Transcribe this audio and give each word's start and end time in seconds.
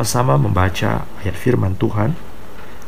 sama-sama 0.00 0.40
membaca 0.40 1.04
ayat 1.20 1.36
firman 1.36 1.76
Tuhan 1.76 2.16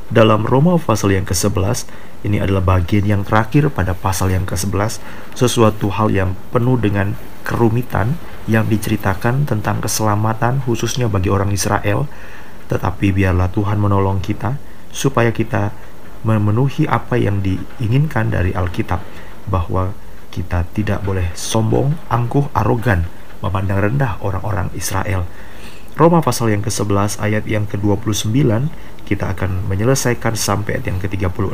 dalam 0.09 0.49
Roma 0.49 0.81
pasal 0.81 1.13
yang 1.13 1.29
ke-11 1.29 1.85
ini 2.25 2.41
adalah 2.41 2.65
bagian 2.65 3.05
yang 3.05 3.21
terakhir 3.21 3.69
pada 3.69 3.93
pasal 3.93 4.33
yang 4.33 4.49
ke-11 4.49 4.97
sesuatu 5.37 5.93
hal 5.93 6.09
yang 6.09 6.33
penuh 6.49 6.81
dengan 6.81 7.13
kerumitan 7.45 8.17
yang 8.49 8.65
diceritakan 8.65 9.45
tentang 9.45 9.85
keselamatan 9.85 10.65
khususnya 10.65 11.05
bagi 11.05 11.29
orang 11.29 11.53
Israel 11.53 12.09
tetapi 12.73 13.13
biarlah 13.13 13.53
Tuhan 13.53 13.77
menolong 13.77 14.25
kita 14.25 14.57
supaya 14.89 15.37
kita 15.37 15.69
memenuhi 16.25 16.89
apa 16.89 17.21
yang 17.21 17.45
diinginkan 17.45 18.33
dari 18.33 18.57
Alkitab 18.57 19.05
bahwa 19.53 19.93
kita 20.33 20.65
tidak 20.73 21.05
boleh 21.05 21.29
sombong, 21.37 21.93
angkuh, 22.09 22.49
arogan, 22.57 23.05
memandang 23.45 23.85
rendah 23.85 24.17
orang-orang 24.25 24.73
Israel. 24.73 25.29
Roma 25.93 26.25
pasal 26.25 26.57
yang 26.57 26.65
ke-11 26.65 27.21
ayat 27.21 27.45
yang 27.45 27.69
ke-29 27.69 28.33
kita 29.05 29.29
akan 29.29 29.69
menyelesaikan 29.69 30.33
sampai 30.33 30.81
ayat 30.81 30.89
yang 30.89 30.99
ke-36. 31.05 31.53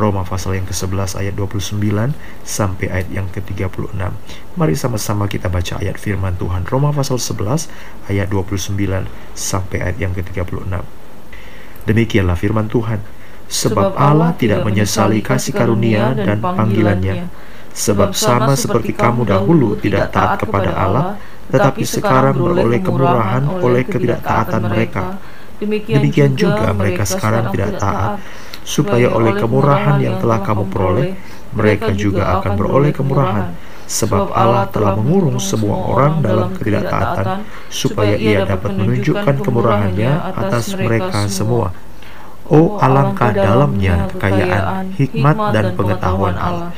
Roma 0.00 0.24
pasal 0.24 0.56
yang 0.56 0.64
ke-11 0.64 1.20
ayat 1.20 1.34
29 1.36 1.76
sampai 2.40 2.86
ayat 2.88 3.08
yang 3.12 3.28
ke-36. 3.28 4.00
Mari 4.56 4.74
sama-sama 4.78 5.28
kita 5.28 5.52
baca 5.52 5.76
ayat 5.76 6.00
firman 6.00 6.40
Tuhan. 6.40 6.64
Roma 6.64 6.88
pasal 6.94 7.20
11 7.20 7.68
ayat 8.08 8.32
29 8.32 8.80
sampai 9.36 9.78
ayat 9.84 9.96
yang 10.00 10.16
ke-36. 10.16 10.80
Demikianlah 11.84 12.40
firman 12.40 12.72
Tuhan. 12.72 13.04
Sebab 13.50 13.98
Allah 13.98 14.32
tidak 14.40 14.62
menyesali 14.64 15.20
kasih 15.20 15.52
karunia 15.52 16.16
dan 16.16 16.40
panggilannya. 16.40 17.28
Sebab 17.70 18.12
sama 18.12 18.58
seperti 18.58 18.92
kamu 18.92 19.24
dahulu 19.30 19.78
tidak 19.78 20.10
taat 20.10 20.42
kepada 20.42 20.74
Allah, 20.74 21.16
tetapi 21.50 21.82
sekarang 21.86 22.38
beroleh 22.38 22.82
kemurahan 22.82 23.46
oleh 23.62 23.82
ketidaktaatan 23.86 24.62
mereka. 24.70 25.18
Demikian 25.60 26.34
juga 26.34 26.72
mereka 26.72 27.04
sekarang 27.04 27.52
tidak 27.52 27.78
taat, 27.78 28.18
supaya 28.64 29.12
oleh 29.12 29.36
kemurahan 29.36 30.00
yang 30.00 30.16
telah 30.18 30.40
kamu 30.40 30.64
peroleh, 30.72 31.14
mereka 31.52 31.90
juga 31.92 32.38
akan 32.38 32.52
beroleh 32.56 32.92
kemurahan. 32.94 33.52
Sebab 33.90 34.30
Allah 34.30 34.70
telah 34.70 34.94
mengurung 34.94 35.42
semua 35.42 35.82
orang 35.82 36.22
dalam 36.22 36.54
ketidaktaatan, 36.54 37.42
supaya 37.66 38.14
ia 38.14 38.46
dapat 38.46 38.78
menunjukkan 38.78 39.42
kemurahannya 39.42 40.12
atas 40.38 40.78
mereka 40.78 41.26
semua. 41.26 41.74
Oh 42.46 42.78
alangkah 42.78 43.34
dalamnya 43.34 44.06
kekayaan, 44.14 44.94
hikmat 44.94 45.36
dan 45.50 45.74
pengetahuan 45.74 46.38
Allah. 46.38 46.70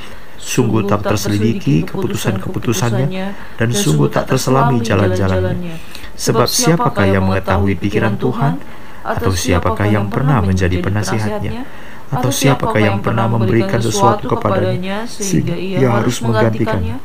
Sungguh 0.43 0.83
tak 0.91 1.07
terselidiki 1.07 1.87
keputusan-keputusannya 1.87 3.07
dan 3.55 3.69
sungguh 3.71 4.11
tak 4.11 4.27
terselami 4.27 4.83
jalan-jalannya. 4.83 5.79
Sebab 6.19 6.51
siapakah 6.51 7.07
yang 7.07 7.31
mengetahui 7.31 7.79
pikiran 7.79 8.19
Tuhan? 8.19 8.59
Atau 9.07 9.31
siapakah 9.35 9.87
yang 9.87 10.11
pernah 10.11 10.43
menjadi 10.43 10.83
penasihatnya? 10.83 11.63
Atau 12.11 12.35
siapakah 12.35 12.83
yang 12.83 12.98
pernah 12.98 13.30
memberikan 13.30 13.79
sesuatu 13.79 14.27
kepadanya 14.27 15.07
sehingga 15.07 15.55
ia 15.55 15.89
harus 15.95 16.19
menggantikannya? 16.20 16.98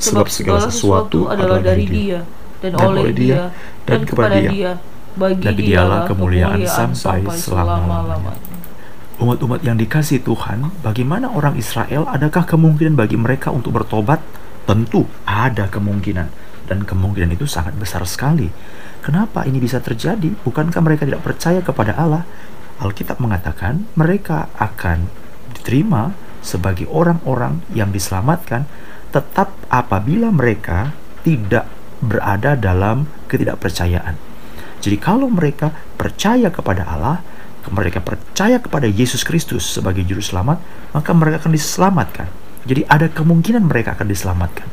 Sebab 0.00 0.26
segala 0.32 0.64
sesuatu 0.64 1.28
adalah 1.28 1.60
dari 1.60 1.84
dia, 1.84 2.24
dan 2.64 2.72
oleh 2.80 3.12
dia, 3.12 3.52
dan 3.84 4.00
kepada 4.08 4.40
dia 4.40 4.80
bagi 5.12 5.52
dialah 5.68 6.08
kemuliaan 6.08 6.64
sampai 6.64 7.28
selama-lamanya. 7.28 8.49
Umat-umat 9.20 9.60
yang 9.60 9.76
dikasih 9.76 10.24
Tuhan, 10.24 10.80
bagaimana 10.80 11.28
orang 11.28 11.52
Israel? 11.60 12.08
Adakah 12.08 12.48
kemungkinan 12.48 12.96
bagi 12.96 13.20
mereka 13.20 13.52
untuk 13.52 13.76
bertobat? 13.76 14.16
Tentu 14.64 15.04
ada 15.28 15.68
kemungkinan, 15.68 16.32
dan 16.64 16.88
kemungkinan 16.88 17.36
itu 17.36 17.44
sangat 17.44 17.76
besar 17.76 18.00
sekali. 18.08 18.48
Kenapa 19.04 19.44
ini 19.44 19.60
bisa 19.60 19.76
terjadi? 19.76 20.32
Bukankah 20.40 20.80
mereka 20.80 21.04
tidak 21.04 21.20
percaya 21.20 21.60
kepada 21.60 22.00
Allah? 22.00 22.24
Alkitab 22.80 23.20
mengatakan 23.20 23.84
mereka 23.92 24.48
akan 24.56 25.12
diterima 25.52 26.16
sebagai 26.40 26.88
orang-orang 26.88 27.60
yang 27.76 27.92
diselamatkan, 27.92 28.64
tetap 29.12 29.52
apabila 29.68 30.32
mereka 30.32 30.96
tidak 31.28 31.68
berada 32.00 32.56
dalam 32.56 33.04
ketidakpercayaan. 33.28 34.16
Jadi 34.80 34.96
kalau 34.96 35.28
mereka 35.28 35.76
percaya 36.00 36.48
kepada 36.48 36.88
Allah, 36.88 37.20
mereka 37.68 38.00
percaya 38.00 38.56
kepada 38.56 38.88
Yesus 38.88 39.20
Kristus 39.20 39.68
sebagai 39.68 40.00
juru 40.08 40.24
selamat, 40.24 40.58
maka 40.96 41.12
mereka 41.12 41.44
akan 41.44 41.52
diselamatkan. 41.52 42.28
Jadi 42.64 42.88
ada 42.88 43.12
kemungkinan 43.12 43.68
mereka 43.68 43.92
akan 43.92 44.08
diselamatkan. 44.08 44.68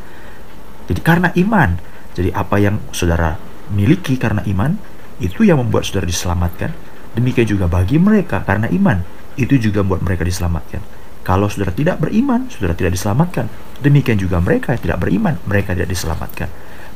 Jadi 0.87 1.01
karena 1.03 1.29
iman. 1.35 1.75
Jadi 2.15 2.31
apa 2.31 2.55
yang 2.57 2.79
saudara 2.95 3.35
miliki 3.75 4.15
karena 4.15 4.41
iman, 4.47 4.79
itu 5.19 5.43
yang 5.43 5.59
membuat 5.59 5.85
saudara 5.85 6.07
diselamatkan. 6.07 6.71
Demikian 7.13 7.45
juga 7.45 7.67
bagi 7.67 7.99
mereka 7.99 8.41
karena 8.47 8.71
iman, 8.71 9.03
itu 9.35 9.59
juga 9.59 9.83
membuat 9.83 10.07
mereka 10.07 10.23
diselamatkan. 10.23 10.81
Kalau 11.27 11.51
saudara 11.51 11.75
tidak 11.75 11.99
beriman, 11.99 12.47
saudara 12.47 12.73
tidak 12.73 12.95
diselamatkan. 12.95 13.51
Demikian 13.83 14.17
juga 14.17 14.39
mereka 14.39 14.73
yang 14.73 14.81
tidak 14.81 14.99
beriman, 15.03 15.35
mereka 15.45 15.75
tidak 15.75 15.91
diselamatkan. 15.91 16.49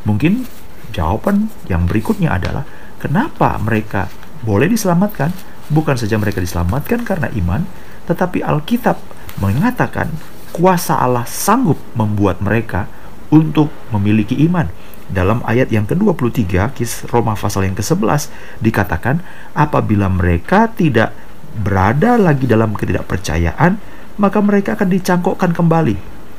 Mungkin 0.07 0.47
jawaban 0.95 1.51
yang 1.69 1.85
berikutnya 1.85 2.33
adalah 2.33 2.65
Kenapa 3.01 3.57
mereka 3.57 4.05
boleh 4.45 4.69
diselamatkan? 4.69 5.33
Bukan 5.71 5.95
saja 5.95 6.19
mereka 6.19 6.43
diselamatkan 6.43 7.07
karena 7.07 7.31
iman, 7.31 7.63
tetapi 8.05 8.43
Alkitab 8.43 8.99
mengatakan 9.39 10.11
kuasa 10.51 10.99
Allah 10.99 11.23
sanggup 11.23 11.79
membuat 11.95 12.43
mereka 12.43 12.91
untuk 13.31 13.71
memiliki 13.95 14.35
iman. 14.45 14.67
Dalam 15.11 15.43
ayat 15.43 15.71
yang 15.71 15.87
ke-23, 15.87 16.71
kis 16.75 17.03
Roma 17.07 17.35
pasal 17.35 17.67
yang 17.67 17.75
ke-11, 17.75 18.31
dikatakan 18.63 19.23
apabila 19.55 20.07
mereka 20.07 20.71
tidak 20.71 21.11
berada 21.51 22.15
lagi 22.15 22.47
dalam 22.47 22.71
ketidakpercayaan, 22.75 23.75
maka 24.15 24.39
mereka 24.39 24.79
akan 24.79 24.87
dicangkokkan 24.91 25.51
kembali. 25.51 25.95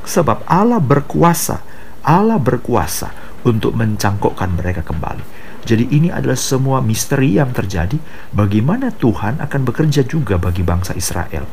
Sebab 0.09 0.49
Allah 0.49 0.81
berkuasa, 0.81 1.61
Allah 2.01 2.41
berkuasa 2.41 3.13
untuk 3.45 3.77
mencangkokkan 3.77 4.57
mereka 4.57 4.81
kembali. 4.81 5.42
Jadi 5.63 5.95
ini 5.95 6.11
adalah 6.11 6.39
semua 6.39 6.83
misteri 6.83 7.39
yang 7.39 7.55
terjadi 7.55 7.95
bagaimana 8.35 8.91
Tuhan 8.91 9.39
akan 9.39 9.61
bekerja 9.63 10.03
juga 10.03 10.35
bagi 10.35 10.67
bangsa 10.67 10.91
Israel. 10.99 11.47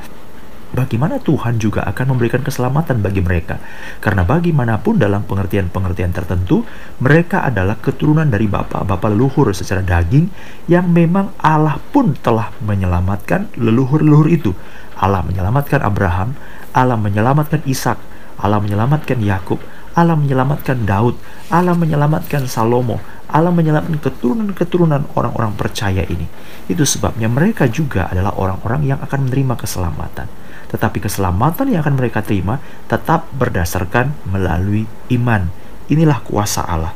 Bagaimana 0.70 1.18
Tuhan 1.18 1.58
juga 1.58 1.82
akan 1.82 2.14
memberikan 2.14 2.46
keselamatan 2.46 3.02
bagi 3.02 3.26
mereka. 3.26 3.58
Karena 3.98 4.22
bagaimanapun 4.22 5.02
dalam 5.02 5.26
pengertian-pengertian 5.26 6.14
tertentu, 6.14 6.62
mereka 7.02 7.42
adalah 7.42 7.74
keturunan 7.82 8.30
dari 8.30 8.46
bapak-bapak 8.46 9.10
leluhur 9.10 9.50
secara 9.50 9.82
daging 9.82 10.30
yang 10.70 10.86
memang 10.94 11.34
Allah 11.42 11.82
pun 11.90 12.14
telah 12.22 12.54
menyelamatkan 12.62 13.50
leluhur-leluhur 13.58 14.30
itu. 14.30 14.54
Allah 14.94 15.26
menyelamatkan 15.26 15.82
Abraham, 15.82 16.38
Allah 16.70 17.02
menyelamatkan 17.02 17.66
Ishak, 17.66 17.98
Allah 18.38 18.62
menyelamatkan 18.62 19.18
Yakub, 19.26 19.58
Allah 20.00 20.16
menyelamatkan 20.16 20.88
Daud, 20.88 21.20
Allah 21.52 21.76
menyelamatkan 21.76 22.48
Salomo, 22.48 23.04
Allah 23.28 23.52
menyelamatkan 23.52 24.00
keturunan-keturunan 24.00 25.12
orang-orang 25.20 25.52
percaya 25.60 26.08
ini. 26.08 26.24
Itu 26.72 26.88
sebabnya 26.88 27.28
mereka 27.28 27.68
juga 27.68 28.08
adalah 28.08 28.32
orang-orang 28.40 28.96
yang 28.96 29.00
akan 29.04 29.28
menerima 29.28 29.60
keselamatan. 29.60 30.32
Tetapi 30.72 31.04
keselamatan 31.04 31.76
yang 31.76 31.84
akan 31.84 32.00
mereka 32.00 32.24
terima 32.24 32.64
tetap 32.88 33.28
berdasarkan 33.36 34.16
melalui 34.24 34.88
iman. 35.12 35.52
Inilah 35.92 36.24
kuasa 36.24 36.64
Allah. 36.64 36.96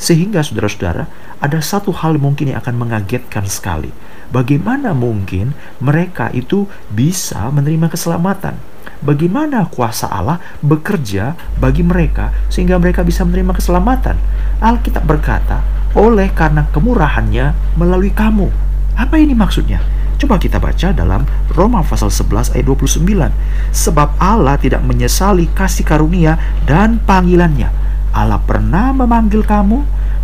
Sehingga 0.00 0.42
saudara-saudara, 0.42 1.06
ada 1.38 1.58
satu 1.62 1.94
hal 1.94 2.18
mungkin 2.18 2.50
yang 2.50 2.58
akan 2.64 2.74
mengagetkan 2.74 3.46
sekali. 3.46 3.94
Bagaimana 4.32 4.90
mungkin 4.96 5.54
mereka 5.78 6.32
itu 6.34 6.66
bisa 6.90 7.46
menerima 7.52 7.92
keselamatan? 7.92 8.69
Bagaimana 9.00 9.64
kuasa 9.72 10.12
Allah 10.12 10.36
bekerja 10.60 11.32
bagi 11.56 11.80
mereka 11.80 12.36
sehingga 12.52 12.76
mereka 12.76 13.00
bisa 13.00 13.24
menerima 13.24 13.56
keselamatan? 13.56 14.20
Alkitab 14.60 15.08
berkata, 15.08 15.64
oleh 15.96 16.28
karena 16.36 16.68
kemurahannya 16.68 17.76
melalui 17.80 18.12
kamu. 18.12 18.52
Apa 19.00 19.16
ini 19.16 19.32
maksudnya? 19.32 19.80
Coba 20.20 20.36
kita 20.36 20.60
baca 20.60 20.92
dalam 20.92 21.24
Roma 21.56 21.80
pasal 21.80 22.12
11 22.12 22.52
ayat 22.52 22.66
29. 22.68 23.32
Sebab 23.72 24.20
Allah 24.20 24.60
tidak 24.60 24.84
menyesali 24.84 25.48
kasih 25.56 25.88
karunia 25.88 26.36
dan 26.68 27.00
panggilannya. 27.00 27.72
Allah 28.12 28.36
pernah 28.44 28.92
memanggil 28.92 29.40
kamu 29.40 29.80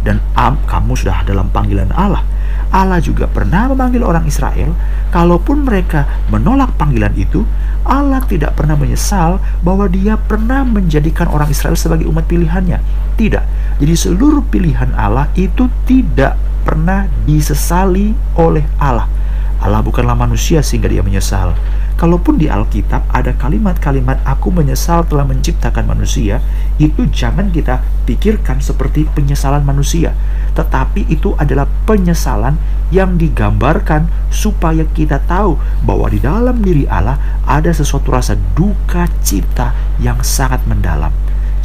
dan 0.06 0.22
am, 0.38 0.54
kamu 0.70 0.94
sudah 0.94 1.26
dalam 1.26 1.50
panggilan 1.50 1.90
Allah. 1.90 2.22
Allah 2.70 3.02
juga 3.02 3.26
pernah 3.26 3.66
memanggil 3.66 4.06
orang 4.06 4.26
Israel, 4.30 4.70
kalaupun 5.10 5.66
mereka 5.66 6.06
menolak 6.30 6.74
panggilan 6.78 7.10
itu, 7.18 7.42
Allah 7.82 8.22
tidak 8.26 8.54
pernah 8.54 8.78
menyesal 8.78 9.42
bahwa 9.66 9.90
dia 9.90 10.14
pernah 10.14 10.62
menjadikan 10.62 11.26
orang 11.26 11.50
Israel 11.50 11.74
sebagai 11.74 12.06
umat 12.06 12.26
pilihannya. 12.30 12.78
Tidak. 13.18 13.44
Jadi 13.82 13.94
seluruh 13.94 14.46
pilihan 14.46 14.94
Allah 14.94 15.30
itu 15.34 15.66
tidak 15.86 16.38
pernah 16.66 17.06
disesali 17.26 18.14
oleh 18.38 18.62
Allah. 18.78 19.06
Allah 19.62 19.80
bukanlah 19.80 20.18
manusia 20.18 20.60
sehingga 20.62 20.90
dia 20.90 21.02
menyesal. 21.02 21.54
Kalaupun 21.96 22.36
di 22.36 22.46
Alkitab 22.46 23.08
ada 23.10 23.32
kalimat-kalimat 23.34 24.20
aku 24.22 24.52
menyesal 24.52 25.08
telah 25.08 25.24
menciptakan 25.24 25.88
manusia, 25.88 26.44
itu 26.76 27.08
jangan 27.08 27.48
kita 27.48 27.80
pikirkan 28.04 28.60
seperti 28.60 29.08
penyesalan 29.16 29.64
manusia, 29.64 30.12
tetapi 30.52 31.08
itu 31.08 31.32
adalah 31.40 31.64
penyesalan 31.88 32.60
yang 32.94 33.18
digambarkan 33.18 34.06
supaya 34.30 34.86
kita 34.94 35.18
tahu 35.24 35.58
bahwa 35.82 36.06
di 36.12 36.20
dalam 36.22 36.62
diri 36.62 36.86
Allah 36.86 37.18
ada 37.48 37.72
sesuatu 37.72 38.12
rasa 38.12 38.38
duka 38.54 39.08
cita 39.24 39.74
yang 39.98 40.20
sangat 40.22 40.62
mendalam. 40.68 41.10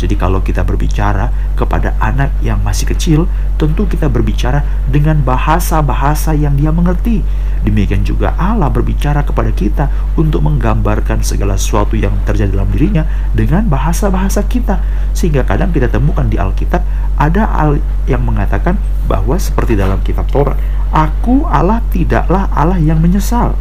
Jadi 0.02 0.18
kalau 0.18 0.42
kita 0.42 0.66
berbicara 0.66 1.30
kepada 1.54 1.94
anak 2.02 2.34
yang 2.42 2.58
masih 2.66 2.90
kecil, 2.90 3.30
tentu 3.62 3.86
kita 3.86 4.10
berbicara 4.10 4.66
dengan 4.90 5.22
bahasa-bahasa 5.22 6.34
yang 6.34 6.58
dia 6.58 6.74
mengerti. 6.74 7.22
Demikian 7.62 8.02
juga 8.02 8.34
Allah 8.42 8.74
berbicara 8.74 9.22
kepada 9.22 9.54
kita 9.54 9.86
untuk 10.18 10.42
menggambarkan 10.42 11.22
segala 11.22 11.54
sesuatu 11.54 11.94
yang 11.94 12.18
terjadi 12.26 12.58
dalam 12.58 12.74
dirinya 12.74 13.06
dengan 13.38 13.70
bahasa-bahasa 13.70 14.42
kita. 14.50 14.82
Sehingga 15.14 15.46
kadang 15.46 15.70
kita 15.70 15.86
temukan 15.86 16.26
di 16.26 16.42
Alkitab 16.42 16.82
ada 17.22 17.46
hal 17.54 17.78
yang 18.10 18.26
mengatakan 18.26 18.82
bahwa 19.06 19.38
seperti 19.38 19.78
dalam 19.78 20.02
kitab 20.02 20.26
Taurat, 20.34 20.58
Aku 20.90 21.46
Allah 21.46 21.86
tidaklah 21.94 22.50
Allah 22.50 22.82
yang 22.82 22.98
menyesal. 22.98 23.54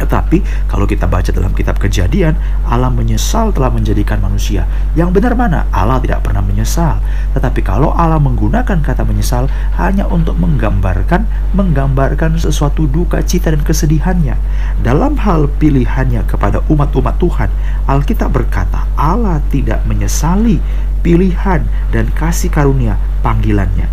Tetapi 0.00 0.40
kalau 0.64 0.88
kita 0.88 1.04
baca 1.04 1.28
dalam 1.28 1.52
kitab 1.52 1.76
kejadian, 1.76 2.32
Allah 2.64 2.88
menyesal 2.88 3.52
telah 3.52 3.68
menjadikan 3.68 4.16
manusia. 4.24 4.64
Yang 4.96 5.20
benar 5.20 5.36
mana? 5.36 5.68
Allah 5.68 6.00
tidak 6.00 6.24
pernah 6.24 6.40
menyesal. 6.40 6.96
Tetapi 7.36 7.60
kalau 7.60 7.92
Allah 7.92 8.16
menggunakan 8.16 8.80
kata 8.80 9.04
menyesal 9.04 9.52
hanya 9.76 10.08
untuk 10.08 10.40
menggambarkan, 10.40 11.28
menggambarkan 11.52 12.40
sesuatu 12.40 12.88
duka 12.88 13.20
cita 13.20 13.52
dan 13.52 13.60
kesedihannya. 13.60 14.40
Dalam 14.80 15.20
hal 15.20 15.52
pilihannya 15.60 16.24
kepada 16.24 16.64
umat-umat 16.72 17.20
Tuhan, 17.20 17.52
Alkitab 17.84 18.32
berkata 18.32 18.88
Allah 18.96 19.44
tidak 19.52 19.84
menyesali 19.84 20.56
pilihan 21.04 21.68
dan 21.92 22.08
kasih 22.16 22.48
karunia 22.48 22.96
panggilannya. 23.20 23.92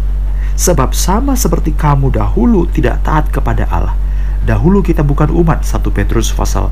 Sebab 0.58 0.96
sama 0.96 1.38
seperti 1.38 1.76
kamu 1.78 2.10
dahulu 2.16 2.66
tidak 2.74 3.06
taat 3.06 3.30
kepada 3.30 3.70
Allah 3.70 4.07
Dahulu 4.48 4.80
kita 4.80 5.04
bukan 5.04 5.28
umat, 5.44 5.68
1 5.68 5.84
Petrus 5.92 6.32
pasal 6.32 6.72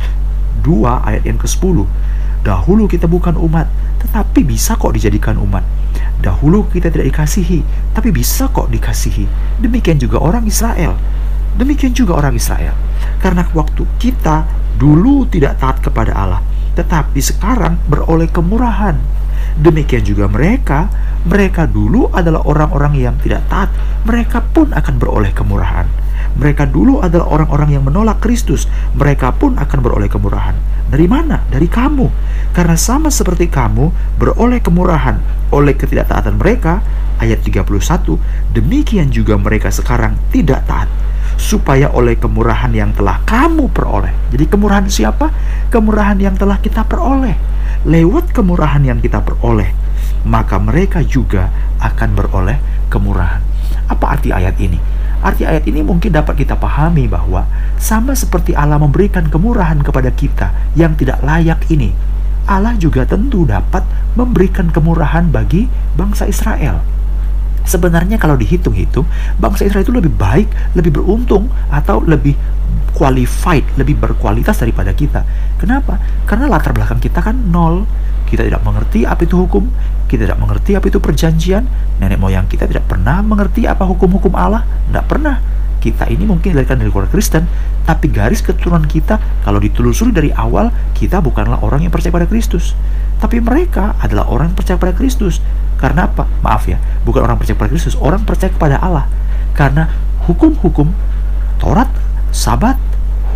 2 0.63 1.03
ayat 1.03 1.27
yang 1.27 1.35
ke-10. 1.35 1.83
Dahulu 2.39 2.87
kita 2.87 3.03
bukan 3.03 3.35
umat, 3.35 3.67
tetapi 3.99 4.47
bisa 4.47 4.79
kok 4.79 4.95
dijadikan 4.95 5.35
umat. 5.43 5.67
Dahulu 6.23 6.71
kita 6.71 6.87
tidak 6.87 7.11
dikasihi, 7.11 7.91
tapi 7.91 8.15
bisa 8.15 8.47
kok 8.47 8.71
dikasihi. 8.71 9.27
Demikian 9.59 9.99
juga 9.99 10.23
orang 10.23 10.47
Israel. 10.47 10.95
Demikian 11.59 11.91
juga 11.91 12.15
orang 12.15 12.39
Israel. 12.39 12.71
Karena 13.19 13.43
waktu 13.51 13.83
kita 13.99 14.47
dulu 14.79 15.27
tidak 15.27 15.59
taat 15.59 15.83
kepada 15.83 16.15
Allah, 16.15 16.39
tetapi 16.79 17.19
sekarang 17.19 17.75
beroleh 17.91 18.31
kemurahan. 18.31 18.95
Demikian 19.59 20.07
juga 20.07 20.31
mereka, 20.31 20.87
mereka 21.27 21.67
dulu 21.67 22.07
adalah 22.15 22.39
orang-orang 22.47 23.03
yang 23.03 23.15
tidak 23.19 23.43
taat, 23.51 23.67
mereka 24.07 24.39
pun 24.39 24.71
akan 24.71 24.95
beroleh 24.95 25.35
kemurahan. 25.35 26.04
Mereka 26.35 26.67
dulu 26.67 26.99
adalah 26.99 27.31
orang-orang 27.31 27.79
yang 27.79 27.83
menolak 27.87 28.19
Kristus. 28.19 28.67
Mereka 28.95 29.39
pun 29.39 29.55
akan 29.55 29.79
beroleh 29.79 30.11
kemurahan. 30.11 30.55
Dari 30.91 31.07
mana? 31.07 31.41
Dari 31.47 31.65
kamu. 31.65 32.07
Karena 32.51 32.75
sama 32.75 33.07
seperti 33.07 33.47
kamu 33.47 34.17
beroleh 34.19 34.59
kemurahan 34.59 35.19
oleh 35.51 35.73
ketidaktaatan 35.75 36.35
mereka, 36.35 36.83
ayat 37.19 37.39
31, 37.43 38.19
demikian 38.51 39.07
juga 39.07 39.39
mereka 39.39 39.71
sekarang 39.71 40.19
tidak 40.29 40.67
taat 40.67 40.91
supaya 41.35 41.91
oleh 41.91 42.15
kemurahan 42.15 42.71
yang 42.71 42.91
telah 42.95 43.19
kamu 43.27 43.71
peroleh. 43.71 44.11
Jadi 44.31 44.45
kemurahan 44.47 44.87
siapa? 44.87 45.31
Kemurahan 45.71 46.19
yang 46.19 46.35
telah 46.39 46.59
kita 46.59 46.87
peroleh. 46.87 47.35
Lewat 47.85 48.33
kemurahan 48.33 48.81
yang 48.81 48.97
kita 48.97 49.21
peroleh, 49.21 49.69
maka 50.25 50.57
mereka 50.57 51.05
juga 51.05 51.53
akan 51.77 52.09
beroleh 52.17 52.57
kemurahan. 52.89 53.43
Apa 53.85 54.17
arti 54.17 54.33
ayat 54.33 54.57
ini? 54.57 54.94
Arti 55.25 55.41
ayat 55.41 55.65
ini 55.65 55.81
mungkin 55.81 56.13
dapat 56.13 56.45
kita 56.45 56.53
pahami 56.53 57.09
bahwa 57.09 57.49
sama 57.81 58.13
seperti 58.13 58.53
Allah 58.53 58.77
memberikan 58.77 59.25
kemurahan 59.25 59.81
kepada 59.81 60.13
kita 60.13 60.53
yang 60.77 60.93
tidak 60.93 61.17
layak 61.25 61.65
ini, 61.73 61.89
Allah 62.45 62.77
juga 62.77 63.09
tentu 63.09 63.41
dapat 63.41 63.81
memberikan 64.13 64.69
kemurahan 64.69 65.25
bagi 65.33 65.65
bangsa 65.97 66.29
Israel. 66.29 66.77
Sebenarnya 67.65 68.21
kalau 68.21 68.37
dihitung-hitung, 68.37 69.09
bangsa 69.41 69.65
Israel 69.65 69.81
itu 69.81 69.95
lebih 69.97 70.13
baik, 70.13 70.45
lebih 70.77 71.01
beruntung, 71.01 71.49
atau 71.73 71.97
lebih 72.05 72.37
qualified, 72.93 73.65
lebih 73.81 73.97
berkualitas 73.97 74.61
daripada 74.61 74.93
kita. 74.93 75.25
Kenapa? 75.57 75.97
Karena 76.29 76.45
latar 76.45 76.77
belakang 76.77 77.01
kita 77.01 77.25
kan 77.25 77.33
nol. 77.49 77.89
Kita 78.25 78.41
tidak 78.43 78.61
mengerti 78.65 79.05
apa 79.05 79.21
itu 79.23 79.37
hukum, 79.37 79.69
kita 80.05 80.29
tidak 80.29 80.39
mengerti 80.41 80.77
apa 80.77 80.85
itu 80.89 80.99
perjanjian. 81.01 81.63
Nenek 82.01 82.19
moyang 82.19 82.45
kita 82.49 82.65
tidak 82.65 82.85
pernah 82.89 83.21
mengerti 83.21 83.65
apa 83.69 83.85
hukum-hukum 83.85 84.33
Allah. 84.33 84.65
Tidak 84.89 85.05
pernah. 85.05 85.37
Kita 85.81 86.09
ini 86.09 86.25
mungkin 86.25 86.57
dilahirkan 86.57 86.81
dari 86.81 86.89
keluarga 86.89 87.13
Kristen, 87.13 87.45
tapi 87.85 88.09
garis 88.09 88.41
keturunan 88.41 88.89
kita 88.89 89.21
kalau 89.45 89.61
ditelusuri 89.61 90.09
dari 90.09 90.33
awal, 90.33 90.73
kita 90.97 91.21
bukanlah 91.21 91.61
orang 91.61 91.85
yang 91.85 91.93
percaya 91.93 92.09
pada 92.09 92.25
Kristus. 92.25 92.73
Tapi 93.21 93.37
mereka 93.37 93.93
adalah 94.01 94.25
orang 94.25 94.49
yang 94.49 94.57
percaya 94.57 94.81
pada 94.81 94.97
Kristus. 94.97 95.45
Karena 95.77 96.09
apa? 96.09 96.25
Maaf 96.41 96.65
ya, 96.65 96.81
bukan 97.05 97.21
orang 97.29 97.37
percaya 97.37 97.53
pada 97.53 97.69
Kristus, 97.69 97.93
orang 98.01 98.25
percaya 98.25 98.49
kepada 98.49 98.81
Allah. 98.81 99.05
Karena 99.53 99.85
hukum-hukum 100.25 100.89
Taurat, 101.61 101.87
Sabat, 102.33 102.81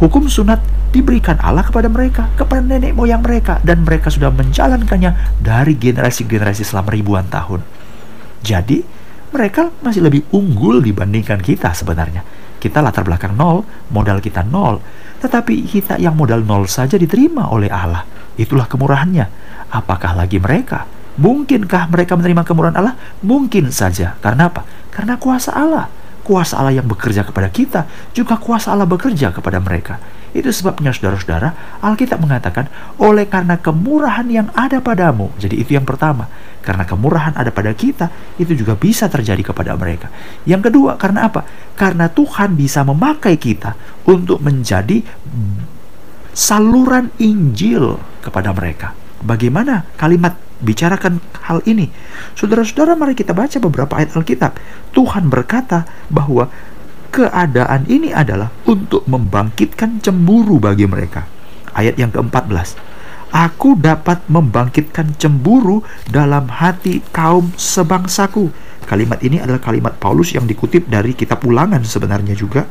hukum 0.01 0.25
sunat 0.25 0.57
diberikan 0.89 1.37
Allah 1.41 1.61
kepada 1.65 1.85
mereka, 1.89 2.29
kepada 2.33 2.61
nenek 2.65 2.97
moyang 2.97 3.21
mereka, 3.21 3.61
dan 3.61 3.85
mereka 3.85 4.09
sudah 4.09 4.33
menjalankannya 4.33 5.37
dari 5.37 5.77
generasi-generasi 5.77 6.65
selama 6.65 6.89
ribuan 6.93 7.29
tahun. 7.29 7.61
Jadi, 8.41 8.81
mereka 9.29 9.69
masih 9.85 10.01
lebih 10.01 10.25
unggul 10.33 10.81
dibandingkan 10.81 11.37
kita 11.41 11.69
sebenarnya. 11.77 12.25
Kita 12.59 12.81
latar 12.81 13.05
belakang 13.05 13.37
nol, 13.37 13.63
modal 13.93 14.19
kita 14.19 14.41
nol, 14.43 14.81
tetapi 15.21 15.63
kita 15.69 16.01
yang 16.01 16.17
modal 16.17 16.41
nol 16.41 16.65
saja 16.65 16.97
diterima 16.97 17.47
oleh 17.53 17.69
Allah. 17.69 18.03
Itulah 18.35 18.65
kemurahannya. 18.65 19.25
Apakah 19.69 20.17
lagi 20.17 20.41
mereka? 20.41 20.89
Mungkinkah 21.19 21.91
mereka 21.91 22.15
menerima 22.15 22.41
kemurahan 22.47 22.75
Allah? 22.79 22.95
Mungkin 23.21 23.69
saja. 23.69 24.15
Karena 24.23 24.47
apa? 24.47 24.65
Karena 24.89 25.19
kuasa 25.19 25.51
Allah. 25.53 25.91
Kuasa 26.23 26.57
Allah 26.57 26.79
yang 26.79 26.87
bekerja 26.87 27.27
kepada 27.27 27.51
kita, 27.51 27.85
juga 28.15 28.39
kuasa 28.39 28.71
Allah 28.71 28.87
bekerja 28.87 29.29
kepada 29.35 29.59
mereka. 29.59 29.99
Itu 30.29 30.53
sebabnya 30.53 30.93
saudara-saudara, 30.93 31.81
Alkitab 31.81 32.21
mengatakan, 32.21 32.69
oleh 33.01 33.25
karena 33.25 33.57
kemurahan 33.57 34.27
yang 34.29 34.47
ada 34.53 34.77
padamu. 34.77 35.33
Jadi 35.41 35.57
itu 35.57 35.73
yang 35.73 35.85
pertama. 35.85 36.29
Karena 36.59 36.85
kemurahan 36.85 37.33
ada 37.33 37.49
pada 37.49 37.73
kita, 37.73 38.11
itu 38.37 38.53
juga 38.53 38.77
bisa 38.77 39.09
terjadi 39.09 39.41
kepada 39.53 39.73
mereka. 39.73 40.13
Yang 40.45 40.69
kedua, 40.69 40.99
karena 41.01 41.25
apa? 41.31 41.41
Karena 41.73 42.11
Tuhan 42.11 42.53
bisa 42.53 42.85
memakai 42.85 43.39
kita 43.39 43.73
untuk 44.05 44.43
menjadi 44.43 45.01
saluran 46.35 47.09
Injil 47.17 47.97
kepada 48.21 48.53
mereka. 48.53 48.93
Bagaimana 49.19 49.83
kalimat 49.99 50.37
bicarakan 50.63 51.19
hal 51.43 51.59
ini? 51.67 51.91
Saudara-saudara, 52.35 52.95
mari 52.95 53.15
kita 53.15 53.35
baca 53.35 53.57
beberapa 53.59 53.95
ayat 53.99 54.15
Alkitab. 54.15 54.55
Tuhan 54.95 55.27
berkata 55.27 55.83
bahwa 56.07 56.47
keadaan 57.09 57.89
ini 57.89 58.13
adalah 58.13 58.53
untuk 58.69 59.03
membangkitkan 59.09 59.99
cemburu 59.99 60.61
bagi 60.61 60.85
mereka. 60.85 61.25
Ayat 61.73 61.97
yang 61.97 62.13
ke-14. 62.13 62.77
Aku 63.29 63.77
dapat 63.77 64.25
membangkitkan 64.25 65.13
cemburu 65.21 65.85
dalam 66.09 66.49
hati 66.49 67.05
kaum 67.13 67.53
sebangsaku. 67.53 68.49
Kalimat 68.89 69.21
ini 69.21 69.37
adalah 69.37 69.61
kalimat 69.61 69.93
Paulus 70.01 70.33
yang 70.33 70.49
dikutip 70.49 70.89
dari 70.89 71.13
kitab 71.13 71.45
ulangan 71.45 71.85
sebenarnya 71.85 72.33
juga. 72.33 72.65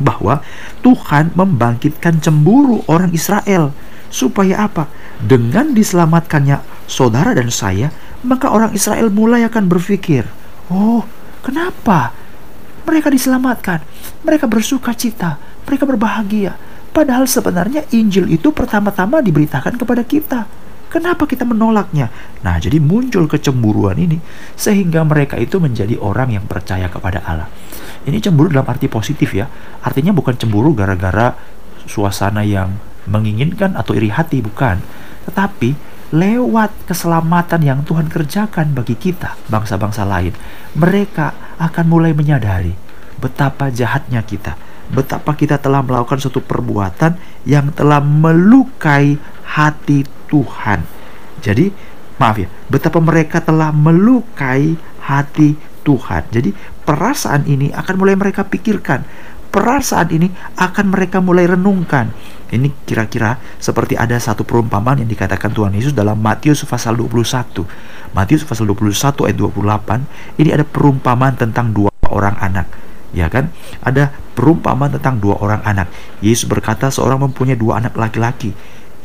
Bahwa 0.00 0.40
Tuhan 0.80 1.36
membangkitkan 1.36 2.24
cemburu 2.24 2.80
orang 2.88 3.12
Israel. 3.12 3.76
Supaya 4.08 4.64
apa? 4.64 4.88
Dengan 5.20 5.76
diselamatkannya 5.76 6.88
saudara 6.88 7.36
dan 7.36 7.52
saya, 7.52 7.92
maka 8.24 8.48
orang 8.48 8.72
Israel 8.72 9.12
mulai 9.12 9.44
akan 9.44 9.68
berpikir, 9.68 10.24
Oh, 10.72 11.04
kenapa? 11.44 12.23
Mereka 12.84 13.08
diselamatkan, 13.08 13.80
mereka 14.22 14.44
bersuka 14.48 14.92
cita, 14.92 15.40
mereka 15.64 15.84
berbahagia. 15.88 16.54
Padahal 16.94 17.26
sebenarnya 17.26 17.82
Injil 17.90 18.30
itu 18.30 18.54
pertama-tama 18.54 19.18
diberitakan 19.18 19.74
kepada 19.74 20.06
kita. 20.06 20.46
Kenapa 20.86 21.26
kita 21.26 21.42
menolaknya? 21.42 22.06
Nah, 22.46 22.54
jadi 22.62 22.78
muncul 22.78 23.26
kecemburuan 23.26 23.98
ini 23.98 24.22
sehingga 24.54 25.02
mereka 25.02 25.34
itu 25.34 25.58
menjadi 25.58 25.98
orang 25.98 26.38
yang 26.38 26.46
percaya 26.46 26.86
kepada 26.86 27.18
Allah. 27.26 27.50
Ini 28.06 28.22
cemburu 28.22 28.54
dalam 28.54 28.70
arti 28.70 28.86
positif 28.86 29.34
ya. 29.34 29.50
Artinya 29.82 30.14
bukan 30.14 30.38
cemburu 30.38 30.70
gara-gara 30.70 31.34
suasana 31.90 32.46
yang 32.46 32.78
menginginkan 33.10 33.74
atau 33.74 33.98
iri 33.98 34.14
hati, 34.14 34.38
bukan. 34.38 34.78
Tetapi 35.26 35.74
lewat 36.14 36.86
keselamatan 36.86 37.60
yang 37.66 37.82
Tuhan 37.82 38.06
kerjakan 38.06 38.70
bagi 38.70 38.94
kita, 38.94 39.34
bangsa-bangsa 39.50 40.06
lain, 40.06 40.30
mereka 40.78 41.34
akan 41.58 41.84
mulai 41.86 42.12
menyadari 42.12 42.74
betapa 43.18 43.70
jahatnya 43.70 44.20
kita, 44.26 44.58
betapa 44.90 45.32
kita 45.32 45.56
telah 45.56 45.80
melakukan 45.80 46.20
suatu 46.20 46.44
perbuatan 46.44 47.16
yang 47.48 47.72
telah 47.72 48.02
melukai 48.02 49.16
hati 49.46 50.04
Tuhan. 50.28 50.82
Jadi, 51.40 51.70
maaf 52.20 52.36
ya, 52.40 52.48
betapa 52.68 52.98
mereka 53.00 53.40
telah 53.40 53.70
melukai 53.70 54.76
hati 55.04 55.56
Tuhan. 55.84 56.24
Jadi, 56.32 56.52
perasaan 56.84 57.44
ini 57.48 57.72
akan 57.72 57.94
mulai 57.96 58.16
mereka 58.16 58.44
pikirkan. 58.44 59.04
Perasaan 59.54 60.10
ini 60.10 60.26
akan 60.58 60.90
mereka 60.90 61.22
mulai 61.22 61.46
renungkan. 61.46 62.10
Ini 62.50 62.74
kira-kira 62.82 63.38
seperti 63.62 63.94
ada 63.94 64.18
satu 64.18 64.42
perumpamaan 64.42 64.98
yang 64.98 65.06
dikatakan 65.06 65.54
Tuhan 65.54 65.70
Yesus 65.78 65.94
dalam 65.94 66.18
Matius 66.18 66.66
pasal 66.66 66.98
21. 66.98 67.62
Matius 68.18 68.42
pasal 68.42 68.66
21 68.66 69.30
ayat 69.30 69.38
28. 69.38 70.42
Ini 70.42 70.58
ada 70.58 70.66
perumpamaan 70.66 71.38
tentang 71.38 71.70
dua 71.70 71.94
orang 72.10 72.34
anak 72.42 72.66
ya 73.14 73.30
kan? 73.30 73.54
Ada 73.80 74.10
perumpamaan 74.34 74.90
tentang 74.98 75.22
dua 75.22 75.38
orang 75.38 75.62
anak. 75.62 75.86
Yesus 76.18 76.50
berkata 76.50 76.90
seorang 76.90 77.22
mempunyai 77.30 77.54
dua 77.54 77.78
anak 77.78 77.94
laki-laki. 77.94 78.50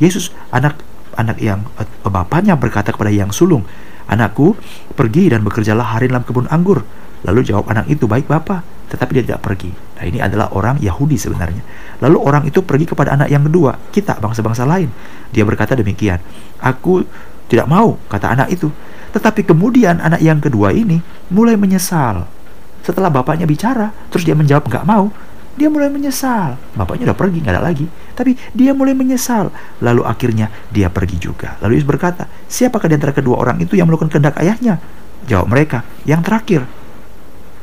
Yesus 0.02 0.34
anak 0.50 0.82
anak 1.14 1.38
yang 1.38 1.62
eh, 1.78 1.86
bapaknya 2.02 2.58
berkata 2.58 2.90
kepada 2.90 3.14
yang 3.14 3.30
sulung, 3.30 3.62
"Anakku, 4.10 4.58
pergi 4.98 5.30
dan 5.30 5.46
bekerjalah 5.46 5.94
hari 5.96 6.10
dalam 6.10 6.26
kebun 6.26 6.50
anggur." 6.50 6.82
Lalu 7.22 7.46
jawab 7.46 7.70
anak 7.70 7.86
itu, 7.86 8.10
"Baik, 8.10 8.26
Bapak." 8.26 8.79
Tetapi 8.90 9.10
dia 9.16 9.24
tidak 9.24 9.40
pergi. 9.46 9.70
Nah, 9.70 10.04
ini 10.04 10.18
adalah 10.18 10.50
orang 10.50 10.82
Yahudi 10.82 11.14
sebenarnya. 11.14 11.62
Lalu 12.02 12.18
orang 12.18 12.42
itu 12.50 12.60
pergi 12.66 12.90
kepada 12.90 13.14
anak 13.14 13.30
yang 13.30 13.46
kedua, 13.46 13.78
kita 13.94 14.18
bangsa-bangsa 14.18 14.66
lain. 14.66 14.90
Dia 15.30 15.46
berkata 15.46 15.78
demikian, 15.78 16.18
"Aku 16.58 17.06
tidak 17.46 17.70
mau," 17.70 17.96
kata 18.10 18.34
anak 18.34 18.50
itu. 18.50 18.66
Tetapi 19.14 19.46
kemudian 19.46 20.02
anak 20.02 20.18
yang 20.18 20.42
kedua 20.42 20.74
ini 20.74 20.98
mulai 21.30 21.54
menyesal 21.54 22.26
setelah 22.80 23.12
bapaknya 23.12 23.44
bicara, 23.44 23.92
terus 24.08 24.24
dia 24.24 24.32
menjawab 24.32 24.66
nggak 24.66 24.84
mau, 24.88 25.12
dia 25.54 25.68
mulai 25.68 25.92
menyesal. 25.92 26.56
Bapaknya 26.72 27.12
udah 27.12 27.18
pergi, 27.18 27.38
nggak 27.44 27.54
ada 27.54 27.62
lagi. 27.62 27.86
Tapi 28.16 28.32
dia 28.56 28.72
mulai 28.72 28.96
menyesal. 28.96 29.52
Lalu 29.84 30.02
akhirnya 30.08 30.48
dia 30.72 30.88
pergi 30.88 31.20
juga. 31.20 31.60
Lalu 31.60 31.80
Yesus 31.80 31.88
berkata, 31.88 32.24
siapakah 32.48 32.88
di 32.88 32.96
antara 32.96 33.12
kedua 33.12 33.36
orang 33.36 33.60
itu 33.60 33.76
yang 33.76 33.88
melakukan 33.88 34.08
kehendak 34.08 34.40
ayahnya? 34.40 34.80
Jawab 35.28 35.52
mereka, 35.52 35.84
yang 36.08 36.24
terakhir. 36.24 36.64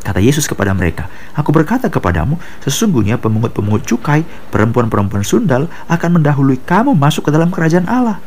Kata 0.05 0.23
Yesus 0.23 0.45
kepada 0.45 0.71
mereka, 0.71 1.09
Aku 1.37 1.53
berkata 1.53 1.89
kepadamu, 1.91 2.37
sesungguhnya 2.63 3.21
pemungut-pemungut 3.21 3.83
cukai, 3.85 4.23
perempuan-perempuan 4.49 5.25
sundal 5.25 5.69
akan 5.89 6.21
mendahului 6.21 6.61
kamu 6.63 6.95
masuk 6.97 7.27
ke 7.27 7.31
dalam 7.33 7.49
kerajaan 7.53 7.85
Allah. 7.85 8.17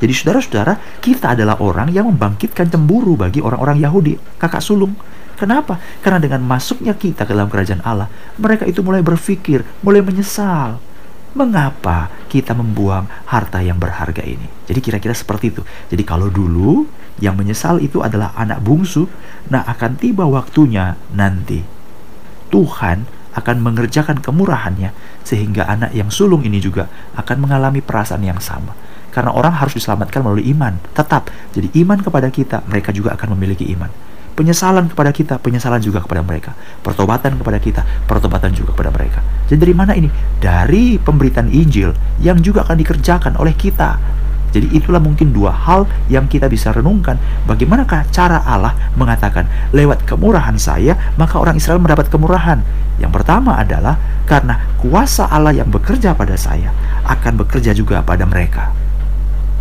Jadi 0.00 0.12
saudara-saudara, 0.16 0.80
kita 1.04 1.36
adalah 1.36 1.60
orang 1.60 1.92
yang 1.92 2.08
membangkitkan 2.08 2.72
cemburu 2.72 3.20
bagi 3.20 3.44
orang-orang 3.44 3.84
Yahudi, 3.84 4.16
kakak 4.40 4.64
sulung. 4.64 4.96
Kenapa? 5.36 5.76
Karena 6.00 6.20
dengan 6.20 6.40
masuknya 6.44 6.96
kita 6.96 7.28
ke 7.28 7.32
dalam 7.36 7.52
kerajaan 7.52 7.84
Allah, 7.84 8.08
mereka 8.40 8.64
itu 8.64 8.80
mulai 8.80 9.04
berpikir, 9.04 9.64
mulai 9.84 10.00
menyesal. 10.00 10.80
Mengapa 11.30 12.10
kita 12.26 12.58
membuang 12.58 13.06
harta 13.30 13.62
yang 13.62 13.78
berharga 13.78 14.18
ini? 14.26 14.50
Jadi 14.66 14.80
kira-kira 14.82 15.14
seperti 15.14 15.54
itu. 15.54 15.62
Jadi 15.86 16.02
kalau 16.02 16.26
dulu 16.26 16.90
yang 17.22 17.38
menyesal 17.38 17.78
itu 17.78 18.02
adalah 18.02 18.34
anak 18.34 18.58
bungsu, 18.58 19.06
nah 19.46 19.62
akan 19.62 19.94
tiba 19.94 20.26
waktunya 20.26 20.98
nanti 21.14 21.62
Tuhan 22.50 23.06
akan 23.30 23.56
mengerjakan 23.62 24.18
kemurahannya 24.18 24.90
sehingga 25.22 25.70
anak 25.70 25.94
yang 25.94 26.10
sulung 26.10 26.42
ini 26.42 26.58
juga 26.58 26.90
akan 27.14 27.46
mengalami 27.46 27.78
perasaan 27.78 28.26
yang 28.26 28.42
sama. 28.42 28.74
Karena 29.14 29.30
orang 29.30 29.54
harus 29.54 29.78
diselamatkan 29.78 30.26
melalui 30.26 30.50
iman. 30.50 30.82
Tetap, 30.94 31.30
jadi 31.54 31.70
iman 31.86 31.98
kepada 32.02 32.26
kita, 32.30 32.66
mereka 32.66 32.90
juga 32.90 33.14
akan 33.14 33.38
memiliki 33.38 33.70
iman 33.74 34.09
penyesalan 34.40 34.88
kepada 34.88 35.12
kita, 35.12 35.36
penyesalan 35.36 35.84
juga 35.84 36.00
kepada 36.00 36.24
mereka. 36.24 36.56
Pertobatan 36.80 37.36
kepada 37.36 37.60
kita, 37.60 37.84
pertobatan 38.08 38.56
juga 38.56 38.72
kepada 38.72 38.88
mereka. 38.88 39.20
Jadi 39.52 39.60
dari 39.60 39.74
mana 39.76 39.92
ini? 39.92 40.08
Dari 40.40 40.96
pemberitaan 40.96 41.52
Injil 41.52 41.92
yang 42.24 42.40
juga 42.40 42.64
akan 42.64 42.80
dikerjakan 42.80 43.36
oleh 43.36 43.52
kita. 43.52 44.00
Jadi 44.50 44.72
itulah 44.74 44.98
mungkin 44.98 45.30
dua 45.30 45.52
hal 45.52 45.84
yang 46.08 46.24
kita 46.26 46.48
bisa 46.48 46.72
renungkan. 46.72 47.20
Bagaimanakah 47.46 48.08
cara 48.10 48.42
Allah 48.42 48.74
mengatakan 48.96 49.46
lewat 49.76 50.08
kemurahan 50.08 50.56
saya 50.56 50.96
maka 51.20 51.36
orang 51.36 51.60
Israel 51.60 51.78
mendapat 51.78 52.08
kemurahan. 52.08 52.64
Yang 52.98 53.12
pertama 53.20 53.60
adalah 53.60 54.00
karena 54.24 54.58
kuasa 54.80 55.28
Allah 55.28 55.54
yang 55.54 55.70
bekerja 55.70 56.16
pada 56.16 56.34
saya 56.34 56.72
akan 57.06 57.44
bekerja 57.44 57.76
juga 57.76 58.02
pada 58.02 58.26
mereka. 58.26 58.74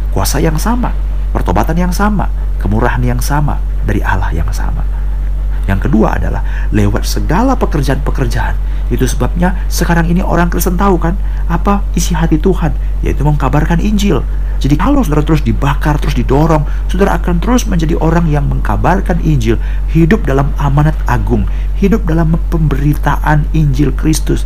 Kuasa 0.09 0.41
yang 0.41 0.57
sama, 0.57 0.89
pertobatan 1.29 1.77
yang 1.77 1.93
sama, 1.93 2.25
kemurahan 2.57 2.99
yang 3.05 3.21
sama, 3.21 3.61
dari 3.89 4.05
Allah 4.05 4.29
yang 4.29 4.45
sama. 4.53 4.85
Yang 5.65 5.89
kedua 5.89 6.17
adalah 6.17 6.41
lewat 6.73 7.05
segala 7.05 7.53
pekerjaan-pekerjaan. 7.57 8.57
Itu 8.89 9.05
sebabnya 9.05 9.69
sekarang 9.69 10.09
ini 10.09 10.21
orang 10.21 10.49
Kristen 10.49 10.77
tahu 10.77 10.97
kan 10.97 11.13
apa 11.45 11.85
isi 11.93 12.17
hati 12.17 12.41
Tuhan, 12.41 12.73
yaitu 13.05 13.21
mengkabarkan 13.21 13.77
Injil. 13.77 14.25
Jadi 14.57 14.75
kalau 14.75 15.05
saudara 15.05 15.21
terus 15.21 15.45
dibakar, 15.45 16.01
terus 16.01 16.17
didorong, 16.17 16.65
saudara 16.89 17.21
akan 17.21 17.37
terus 17.37 17.69
menjadi 17.69 18.01
orang 18.01 18.25
yang 18.33 18.49
mengkabarkan 18.49 19.21
Injil, 19.21 19.61
hidup 19.93 20.25
dalam 20.25 20.49
amanat 20.57 20.97
agung, 21.05 21.45
hidup 21.77 22.01
dalam 22.09 22.33
pemberitaan 22.49 23.45
Injil 23.53 23.93
Kristus 23.93 24.45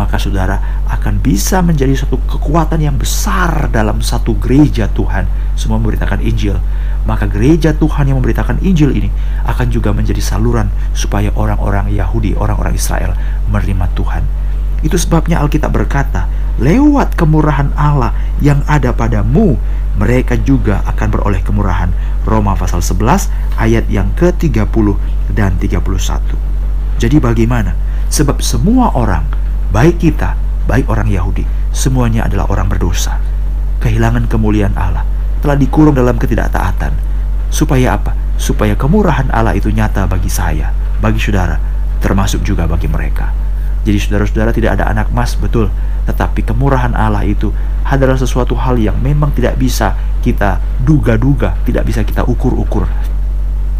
maka 0.00 0.16
saudara 0.16 0.80
akan 0.88 1.20
bisa 1.20 1.60
menjadi 1.60 1.92
satu 1.92 2.16
kekuatan 2.24 2.80
yang 2.80 2.96
besar 2.96 3.68
dalam 3.68 4.00
satu 4.00 4.32
gereja 4.40 4.88
Tuhan 4.88 5.28
semua 5.60 5.76
memberitakan 5.76 6.24
Injil 6.24 6.56
maka 7.10 7.26
gereja 7.26 7.74
Tuhan 7.74 8.06
yang 8.06 8.22
memberitakan 8.22 8.62
Injil 8.62 8.94
ini 8.94 9.10
akan 9.42 9.66
juga 9.66 9.90
menjadi 9.90 10.22
saluran 10.22 10.70
supaya 10.94 11.34
orang-orang 11.34 11.90
Yahudi, 11.90 12.38
orang-orang 12.38 12.78
Israel 12.78 13.18
menerima 13.50 13.90
Tuhan 13.98 14.22
itu 14.86 14.94
sebabnya 14.94 15.42
Alkitab 15.42 15.74
berkata 15.74 16.30
lewat 16.62 17.18
kemurahan 17.18 17.74
Allah 17.74 18.14
yang 18.38 18.62
ada 18.70 18.94
padamu 18.94 19.58
mereka 19.98 20.38
juga 20.38 20.86
akan 20.86 21.08
beroleh 21.10 21.42
kemurahan 21.42 21.90
Roma 22.22 22.54
pasal 22.54 22.78
11 22.78 23.58
ayat 23.58 23.90
yang 23.90 24.14
ke-30 24.14 24.86
dan 25.34 25.58
31 25.58 26.50
jadi 27.00 27.16
bagaimana? 27.16 27.72
Sebab 28.12 28.44
semua 28.44 28.92
orang 28.92 29.24
baik 29.72 30.04
kita, 30.04 30.36
baik 30.68 30.84
orang 30.92 31.08
Yahudi, 31.08 31.48
semuanya 31.72 32.28
adalah 32.28 32.44
orang 32.52 32.68
berdosa. 32.68 33.16
Kehilangan 33.80 34.28
kemuliaan 34.28 34.76
Allah, 34.76 35.08
telah 35.40 35.56
dikurung 35.56 35.96
dalam 35.96 36.16
ketidaktaatan. 36.16 36.92
Supaya 37.50 37.98
apa? 37.98 38.14
Supaya 38.40 38.78
kemurahan 38.78 39.28
Allah 39.34 39.56
itu 39.56 39.68
nyata 39.68 40.06
bagi 40.06 40.30
saya, 40.30 40.70
bagi 41.02 41.20
saudara, 41.20 41.58
termasuk 42.00 42.40
juga 42.46 42.64
bagi 42.64 42.88
mereka. 42.88 43.32
Jadi 43.80 43.96
saudara-saudara 43.96 44.52
tidak 44.52 44.76
ada 44.76 44.92
anak 44.92 45.08
emas, 45.12 45.34
betul. 45.40 45.72
Tetapi 46.04 46.44
kemurahan 46.44 46.92
Allah 46.92 47.24
itu 47.24 47.48
adalah 47.84 48.16
sesuatu 48.16 48.52
hal 48.56 48.76
yang 48.76 48.96
memang 49.00 49.32
tidak 49.32 49.56
bisa 49.56 49.96
kita 50.20 50.60
duga-duga, 50.84 51.56
tidak 51.64 51.88
bisa 51.88 52.04
kita 52.04 52.22
ukur-ukur. 52.28 52.84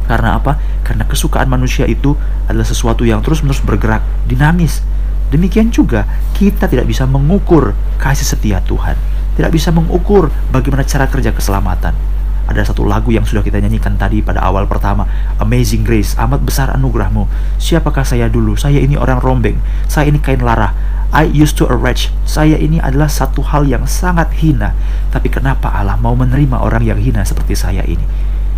Karena 0.09 0.41
apa? 0.41 0.59
Karena 0.83 1.07
kesukaan 1.07 1.47
manusia 1.47 1.87
itu 1.87 2.17
adalah 2.49 2.67
sesuatu 2.67 3.05
yang 3.07 3.21
terus-menerus 3.23 3.63
bergerak, 3.63 4.03
dinamis. 4.27 4.83
Demikian 5.31 5.71
juga 5.71 6.09
kita 6.35 6.67
tidak 6.67 6.91
bisa 6.91 7.07
mengukur 7.07 7.77
kasih 8.03 8.27
setia 8.27 8.59
Tuhan. 8.67 9.20
Tidak 9.41 9.49
bisa 9.49 9.73
mengukur 9.73 10.29
bagaimana 10.53 10.85
cara 10.85 11.09
kerja 11.09 11.33
keselamatan. 11.33 11.97
Ada 12.45 12.69
satu 12.69 12.85
lagu 12.85 13.09
yang 13.09 13.25
sudah 13.25 13.41
kita 13.41 13.57
nyanyikan 13.57 13.97
tadi 13.97 14.21
pada 14.21 14.45
awal 14.45 14.69
pertama 14.69 15.09
Amazing 15.41 15.81
Grace, 15.81 16.19
amat 16.19 16.43
besar 16.43 16.69
anugerahmu 16.75 17.31
Siapakah 17.63 18.03
saya 18.03 18.27
dulu? 18.27 18.59
Saya 18.59 18.83
ini 18.83 18.99
orang 18.99 19.23
rombeng 19.23 19.63
Saya 19.87 20.11
ini 20.11 20.19
kain 20.19 20.43
lara 20.43 20.75
I 21.15 21.31
used 21.31 21.55
to 21.63 21.71
a 21.71 21.77
wretch 21.79 22.11
Saya 22.27 22.59
ini 22.59 22.83
adalah 22.83 23.07
satu 23.07 23.47
hal 23.47 23.71
yang 23.71 23.87
sangat 23.87 24.35
hina 24.43 24.75
Tapi 25.15 25.31
kenapa 25.31 25.71
Allah 25.71 25.95
mau 25.95 26.19
menerima 26.19 26.59
orang 26.59 26.83
yang 26.83 26.99
hina 26.99 27.23
seperti 27.23 27.55
saya 27.55 27.87
ini? 27.87 28.03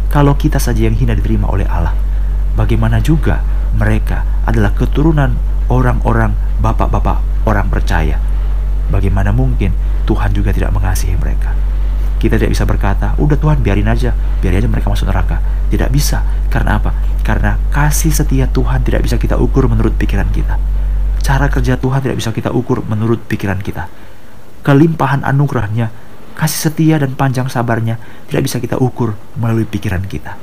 Kalau 0.09 0.41
kita 0.41 0.57
saja 0.57 0.89
yang 0.89 0.97
hina 0.97 1.13
diterima 1.13 1.53
oleh 1.53 1.69
Allah 1.69 1.93
Bagaimana 2.57 2.97
juga 3.05 3.45
mereka 3.77 4.25
adalah 4.49 4.73
keturunan 4.73 5.37
orang-orang 5.69 6.33
bapak-bapak 6.65 7.21
orang 7.45 7.67
percaya. 7.69 8.32
Bagaimana 8.89 9.31
mungkin 9.31 9.71
Tuhan 10.09 10.35
juga 10.35 10.51
tidak 10.51 10.75
mengasihi 10.75 11.15
mereka? 11.15 11.55
Kita 12.23 12.39
tidak 12.39 12.55
bisa 12.55 12.63
berkata, 12.63 13.19
udah 13.19 13.35
Tuhan 13.35 13.59
biarin 13.67 13.91
aja, 13.91 14.15
biarin 14.39 14.63
aja 14.63 14.71
mereka 14.71 14.95
masuk 14.95 15.11
neraka. 15.11 15.43
Tidak 15.71 15.91
bisa. 15.91 16.23
Karena 16.47 16.79
apa? 16.79 16.95
Karena 17.27 17.59
kasih 17.75 18.15
setia 18.15 18.47
Tuhan 18.47 18.87
tidak 18.87 19.03
bisa 19.03 19.19
kita 19.19 19.35
ukur 19.39 19.67
menurut 19.67 19.95
pikiran 19.99 20.31
kita. 20.31 20.55
Cara 21.23 21.51
kerja 21.51 21.75
Tuhan 21.79 21.99
tidak 22.03 22.19
bisa 22.23 22.31
kita 22.31 22.55
ukur 22.55 22.87
menurut 22.87 23.23
pikiran 23.27 23.59
kita. 23.59 23.91
Kelimpahan 24.63 25.27
anugerahnya, 25.27 25.91
kasih 26.39 26.71
setia 26.71 27.03
dan 27.03 27.19
panjang 27.19 27.51
sabarnya 27.51 27.99
tidak 28.31 28.47
bisa 28.47 28.63
kita 28.63 28.79
ukur 28.79 29.19
melalui 29.35 29.67
pikiran 29.67 30.07
kita. 30.07 30.39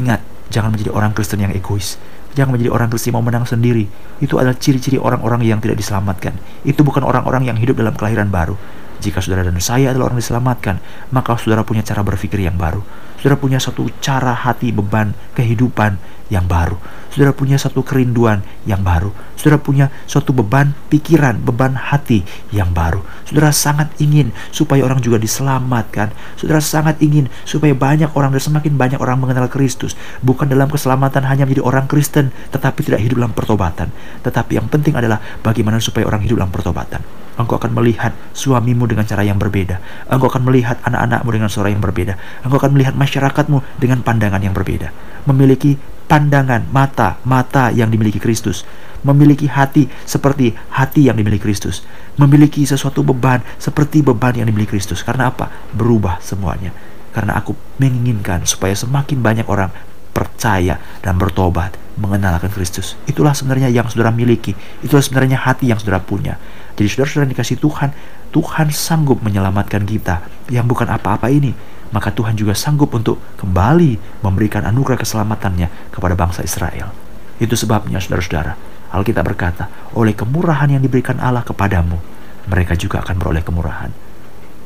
Ingat, 0.00 0.24
jangan 0.48 0.72
menjadi 0.72 0.96
orang 0.96 1.12
Kristen 1.12 1.44
yang 1.44 1.52
egois 1.52 2.00
Jangan 2.38 2.54
menjadi 2.54 2.70
orang 2.70 2.86
Kristen 2.86 3.18
mau 3.18 3.24
menang 3.26 3.42
sendiri. 3.42 3.90
Itu 4.22 4.38
adalah 4.38 4.54
ciri-ciri 4.54 4.94
orang-orang 4.94 5.42
yang 5.42 5.58
tidak 5.58 5.82
diselamatkan. 5.82 6.38
Itu 6.62 6.86
bukan 6.86 7.02
orang-orang 7.02 7.50
yang 7.50 7.58
hidup 7.58 7.82
dalam 7.82 7.98
kelahiran 7.98 8.30
baru. 8.30 8.54
Jika 9.02 9.18
saudara 9.18 9.42
dan 9.42 9.58
saya 9.58 9.90
adalah 9.90 10.14
orang 10.14 10.22
diselamatkan, 10.22 10.78
maka 11.10 11.34
saudara 11.34 11.66
punya 11.66 11.82
cara 11.82 12.06
berpikir 12.06 12.38
yang 12.38 12.54
baru. 12.54 12.78
Saudara 13.18 13.34
punya 13.42 13.58
satu 13.58 13.90
cara 13.98 14.38
hati 14.38 14.70
beban 14.70 15.18
kehidupan 15.34 15.98
yang 16.30 16.46
baru. 16.46 16.78
Saudara 17.08 17.32
punya 17.32 17.56
satu 17.56 17.80
kerinduan 17.80 18.44
yang 18.68 18.84
baru. 18.84 19.10
Saudara 19.38 19.58
punya 19.62 19.88
suatu 20.04 20.34
beban 20.34 20.74
pikiran, 20.92 21.38
beban 21.40 21.78
hati 21.78 22.26
yang 22.50 22.74
baru. 22.74 23.00
Saudara 23.24 23.54
sangat 23.54 23.94
ingin 24.02 24.34
supaya 24.50 24.82
orang 24.82 24.98
juga 24.98 25.16
diselamatkan. 25.16 26.12
Saudara 26.34 26.58
sangat 26.58 26.98
ingin 26.98 27.30
supaya 27.46 27.72
banyak 27.72 28.12
orang 28.12 28.34
dan 28.34 28.42
semakin 28.42 28.74
banyak 28.74 29.00
orang 29.00 29.22
mengenal 29.22 29.46
Kristus. 29.46 29.94
Bukan 30.20 30.50
dalam 30.50 30.68
keselamatan 30.68 31.24
hanya 31.24 31.46
menjadi 31.46 31.64
orang 31.64 31.86
Kristen, 31.86 32.34
tetapi 32.50 32.82
tidak 32.82 33.00
hidup 33.00 33.22
dalam 33.22 33.34
pertobatan. 33.36 33.94
Tetapi 34.26 34.58
yang 34.58 34.66
penting 34.66 34.98
adalah 34.98 35.22
bagaimana 35.40 35.78
supaya 35.78 36.04
orang 36.08 36.26
hidup 36.26 36.42
dalam 36.42 36.52
pertobatan. 36.52 37.27
Engkau 37.38 37.54
akan 37.56 37.70
melihat 37.70 38.10
suamimu 38.34 38.90
dengan 38.90 39.06
cara 39.06 39.22
yang 39.22 39.38
berbeda. 39.38 39.78
Engkau 40.10 40.26
akan 40.26 40.42
melihat 40.50 40.82
anak-anakmu 40.82 41.30
dengan 41.30 41.46
suara 41.46 41.70
yang 41.70 41.78
berbeda. 41.78 42.18
Engkau 42.42 42.58
akan 42.58 42.74
melihat 42.74 42.98
masyarakatmu 42.98 43.78
dengan 43.78 44.02
pandangan 44.02 44.42
yang 44.42 44.50
berbeda. 44.50 44.90
Memiliki 45.30 45.78
pandangan 46.10 46.66
mata, 46.74 47.22
mata 47.22 47.70
yang 47.70 47.94
dimiliki 47.94 48.18
Kristus. 48.18 48.66
Memiliki 49.06 49.46
hati 49.46 49.86
seperti 50.02 50.58
hati 50.74 51.06
yang 51.06 51.14
dimiliki 51.14 51.46
Kristus. 51.46 51.86
Memiliki 52.18 52.66
sesuatu 52.66 53.06
beban 53.06 53.46
seperti 53.62 54.02
beban 54.02 54.34
yang 54.34 54.50
dimiliki 54.50 54.74
Kristus. 54.74 55.06
Karena 55.06 55.30
apa? 55.30 55.46
Berubah 55.70 56.18
semuanya. 56.18 56.74
Karena 57.14 57.38
aku 57.38 57.54
menginginkan 57.78 58.42
supaya 58.42 58.74
semakin 58.74 59.22
banyak 59.22 59.46
orang 59.46 59.70
percaya 60.10 60.82
dan 60.98 61.14
bertobat 61.14 61.78
mengenalkan 61.94 62.50
Kristus. 62.50 62.98
Itulah 63.06 63.34
sebenarnya 63.34 63.70
yang 63.70 63.86
saudara 63.86 64.10
miliki. 64.10 64.54
Itulah 64.82 65.02
sebenarnya 65.02 65.38
hati 65.38 65.70
yang 65.70 65.78
saudara 65.78 66.02
punya. 66.02 66.38
Jadi 66.78 66.86
saudara-saudara 66.86 67.34
dikasih 67.34 67.58
Tuhan, 67.58 67.90
Tuhan 68.30 68.70
sanggup 68.70 69.18
menyelamatkan 69.26 69.82
kita 69.82 70.22
yang 70.46 70.70
bukan 70.70 70.86
apa-apa 70.86 71.26
ini. 71.26 71.50
Maka 71.90 72.14
Tuhan 72.14 72.38
juga 72.38 72.54
sanggup 72.54 72.94
untuk 72.94 73.18
kembali 73.40 74.22
memberikan 74.22 74.62
anugerah 74.62 75.00
keselamatannya 75.00 75.90
kepada 75.90 76.14
bangsa 76.14 76.46
Israel. 76.46 76.94
Itu 77.42 77.58
sebabnya 77.58 77.98
saudara-saudara, 77.98 78.54
Alkitab 78.94 79.24
berkata, 79.26 79.66
oleh 79.96 80.14
kemurahan 80.14 80.68
yang 80.70 80.84
diberikan 80.84 81.18
Allah 81.18 81.42
kepadamu, 81.42 81.98
mereka 82.46 82.78
juga 82.78 83.02
akan 83.02 83.16
beroleh 83.18 83.42
kemurahan. 83.42 83.90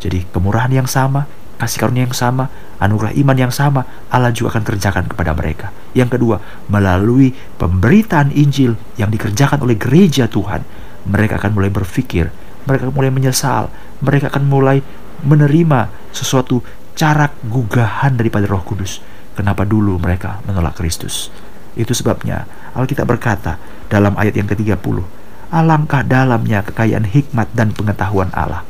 Jadi 0.02 0.26
kemurahan 0.35 0.71
yang 0.75 0.90
sama, 0.90 1.31
kasih 1.62 1.78
karunia 1.78 2.11
yang 2.11 2.16
sama, 2.16 2.50
anugerah 2.83 3.14
iman 3.23 3.37
yang 3.38 3.54
sama, 3.54 3.87
Allah 4.11 4.35
juga 4.35 4.59
akan 4.59 4.64
kerjakan 4.66 5.04
kepada 5.07 5.31
mereka. 5.31 5.71
Yang 5.95 6.19
kedua, 6.19 6.37
melalui 6.66 7.31
pemberitaan 7.57 8.35
Injil 8.35 8.75
yang 8.99 9.14
dikerjakan 9.14 9.62
oleh 9.62 9.78
gereja 9.78 10.26
Tuhan, 10.26 10.82
mereka 11.07 11.39
akan 11.39 11.53
mulai 11.55 11.71
berpikir, 11.71 12.31
mereka 12.67 12.89
akan 12.89 12.95
mulai 12.95 13.11
menyesal, 13.11 13.73
mereka 14.03 14.31
akan 14.31 14.45
mulai 14.47 14.79
menerima 15.23 16.11
sesuatu 16.11 16.63
cara 16.99 17.31
gugahan 17.47 18.15
daripada 18.15 18.47
Roh 18.47 18.63
Kudus. 18.63 19.03
Kenapa 19.33 19.65
dulu 19.65 19.97
mereka 19.97 20.45
menolak 20.45 20.77
Kristus? 20.77 21.33
Itu 21.73 21.97
sebabnya 21.97 22.45
Alkitab 22.77 23.09
berkata 23.09 23.57
dalam 23.89 24.13
ayat 24.21 24.37
yang 24.37 24.49
ke-30, 24.49 25.01
Alangkah 25.53 26.01
dalamnya 26.01 26.65
kekayaan 26.65 27.05
hikmat 27.05 27.53
dan 27.53 27.77
pengetahuan 27.77 28.33
Allah. 28.33 28.65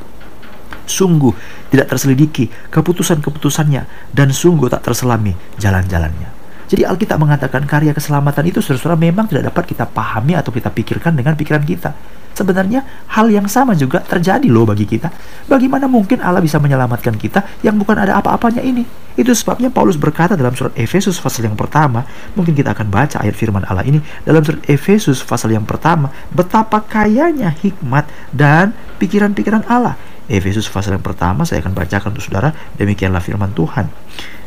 Sungguh 0.83 1.31
tidak 1.71 1.95
terselidiki 1.95 2.51
keputusan-keputusannya 2.75 3.87
dan 4.11 4.29
sungguh 4.35 4.67
tak 4.67 4.83
terselami 4.83 5.39
jalan-jalannya. 5.63 6.42
Jadi 6.73 6.89
Alkitab 6.89 7.21
mengatakan 7.21 7.69
karya 7.69 7.93
keselamatan 7.93 8.49
itu 8.49 8.65
saudara 8.65 8.97
memang 8.97 9.29
tidak 9.29 9.53
dapat 9.53 9.77
kita 9.77 9.85
pahami 9.85 10.33
atau 10.41 10.49
kita 10.49 10.73
pikirkan 10.73 11.13
dengan 11.13 11.37
pikiran 11.37 11.61
kita. 11.61 11.93
Sebenarnya 12.33 12.81
hal 13.13 13.29
yang 13.29 13.45
sama 13.45 13.77
juga 13.77 14.01
terjadi 14.01 14.49
loh 14.49 14.65
bagi 14.65 14.89
kita. 14.89 15.13
Bagaimana 15.53 15.85
mungkin 15.85 16.25
Allah 16.25 16.41
bisa 16.41 16.57
menyelamatkan 16.57 17.21
kita 17.21 17.61
yang 17.61 17.77
bukan 17.77 18.01
ada 18.01 18.17
apa-apanya 18.17 18.65
ini? 18.65 18.89
Itu 19.13 19.37
sebabnya 19.37 19.69
Paulus 19.69 20.01
berkata 20.01 20.33
dalam 20.33 20.57
surat 20.57 20.73
Efesus 20.73 21.21
pasal 21.21 21.45
yang 21.45 21.61
pertama, 21.61 22.09
mungkin 22.33 22.57
kita 22.57 22.73
akan 22.73 22.89
baca 22.89 23.21
ayat 23.21 23.37
firman 23.37 23.69
Allah 23.69 23.85
ini 23.85 24.01
dalam 24.25 24.41
surat 24.41 24.65
Efesus 24.65 25.21
pasal 25.21 25.53
yang 25.53 25.69
pertama, 25.69 26.09
betapa 26.33 26.81
kayanya 26.81 27.53
hikmat 27.53 28.09
dan 28.33 28.73
pikiran-pikiran 28.97 29.69
Allah. 29.69 30.01
Efesus 30.25 30.73
pasal 30.73 30.97
yang 30.97 31.05
pertama 31.05 31.45
saya 31.45 31.61
akan 31.61 31.77
bacakan 31.77 32.17
untuk 32.17 32.25
saudara, 32.25 32.57
demikianlah 32.81 33.21
firman 33.21 33.53
Tuhan. 33.53 33.93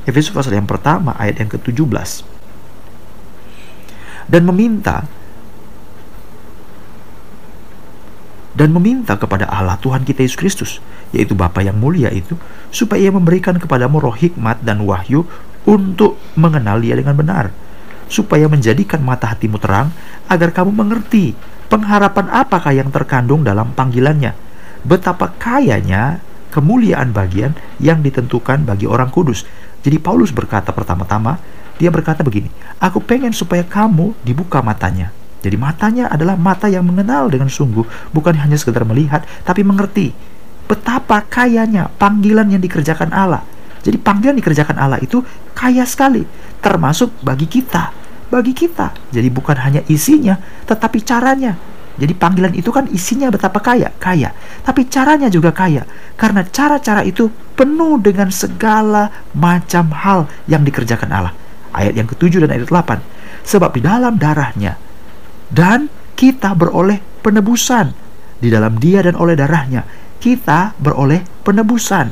Efesus 0.05 0.29
pasal 0.29 0.53
yang 0.53 0.69
pertama 0.69 1.17
ayat 1.17 1.41
yang 1.41 1.49
ke-17. 1.49 2.25
Dan 4.25 4.41
meminta 4.45 5.05
dan 8.55 8.71
meminta 8.71 9.19
kepada 9.19 9.51
Allah 9.51 9.75
Tuhan 9.83 10.07
kita 10.07 10.23
Yesus 10.23 10.39
Kristus, 10.39 10.71
yaitu 11.11 11.35
Bapa 11.35 11.59
yang 11.59 11.75
mulia 11.75 12.07
itu, 12.07 12.39
supaya 12.71 13.03
ia 13.03 13.11
memberikan 13.11 13.59
kepadamu 13.59 13.99
roh 13.99 14.15
hikmat 14.15 14.63
dan 14.63 14.87
wahyu 14.87 15.27
untuk 15.67 16.15
mengenal 16.39 16.79
dia 16.79 16.95
dengan 16.95 17.19
benar, 17.19 17.51
supaya 18.07 18.47
menjadikan 18.47 19.03
mata 19.03 19.27
hatimu 19.27 19.59
terang, 19.59 19.91
agar 20.31 20.55
kamu 20.55 20.71
mengerti 20.71 21.35
pengharapan 21.67 22.31
apakah 22.31 22.71
yang 22.71 22.87
terkandung 22.95 23.43
dalam 23.43 23.75
panggilannya, 23.75 24.31
betapa 24.87 25.35
kayanya 25.35 26.23
kemuliaan 26.55 27.11
bagian 27.11 27.51
yang 27.83 27.99
ditentukan 27.99 28.63
bagi 28.63 28.87
orang 28.87 29.11
kudus, 29.11 29.43
jadi 29.85 30.01
Paulus 30.01 30.33
berkata 30.33 30.73
pertama-tama, 30.73 31.37
dia 31.77 31.93
berkata 31.93 32.25
begini, 32.25 32.49
aku 32.81 32.97
pengen 32.97 33.29
supaya 33.29 33.61
kamu 33.61 34.17
dibuka 34.25 34.57
matanya. 34.65 35.13
Jadi 35.45 35.61
matanya 35.61 36.09
adalah 36.09 36.33
mata 36.33 36.65
yang 36.65 36.89
mengenal 36.89 37.29
dengan 37.29 37.53
sungguh, 37.53 37.85
bukan 38.09 38.33
hanya 38.33 38.57
sekedar 38.57 38.81
melihat, 38.81 39.21
tapi 39.45 39.61
mengerti 39.61 40.09
betapa 40.65 41.21
kayanya 41.21 41.93
panggilan 42.01 42.49
yang 42.49 42.57
dikerjakan 42.65 43.13
Allah. 43.13 43.45
Jadi 43.85 44.01
panggilan 44.01 44.33
dikerjakan 44.41 44.81
Allah 44.81 44.97
itu 44.97 45.21
kaya 45.53 45.85
sekali, 45.85 46.25
termasuk 46.65 47.13
bagi 47.21 47.45
kita, 47.45 47.93
bagi 48.33 48.57
kita. 48.57 48.89
Jadi 49.13 49.29
bukan 49.29 49.53
hanya 49.61 49.85
isinya, 49.85 50.33
tetapi 50.65 50.97
caranya. 51.05 51.53
Jadi 51.95 52.11
panggilan 52.11 52.53
itu 52.55 52.69
kan 52.75 52.91
isinya 52.91 53.31
betapa 53.31 53.63
kaya, 53.63 53.91
kaya. 53.95 54.35
Tapi 54.63 54.87
caranya 54.91 55.31
juga 55.31 55.55
kaya. 55.55 55.87
Karena 56.19 56.43
cara-cara 56.43 57.01
itu 57.07 57.31
penuh 57.55 57.99
dengan 58.03 58.27
segala 58.31 59.07
macam 59.31 59.95
hal 59.95 60.27
yang 60.51 60.67
dikerjakan 60.67 61.09
Allah. 61.11 61.33
Ayat 61.71 61.95
yang 61.95 62.07
ketujuh 62.07 62.43
dan 62.43 62.51
ayat 62.51 62.67
8. 62.67 63.47
Sebab 63.47 63.71
di 63.75 63.81
dalam 63.83 64.19
darahnya 64.19 64.75
dan 65.51 65.87
kita 66.19 66.55
beroleh 66.55 66.99
penebusan. 67.23 67.91
Di 68.35 68.51
dalam 68.51 68.75
dia 68.75 68.99
dan 68.99 69.15
oleh 69.15 69.35
darahnya 69.39 69.87
kita 70.19 70.75
beroleh 70.79 71.23
penebusan. 71.47 72.11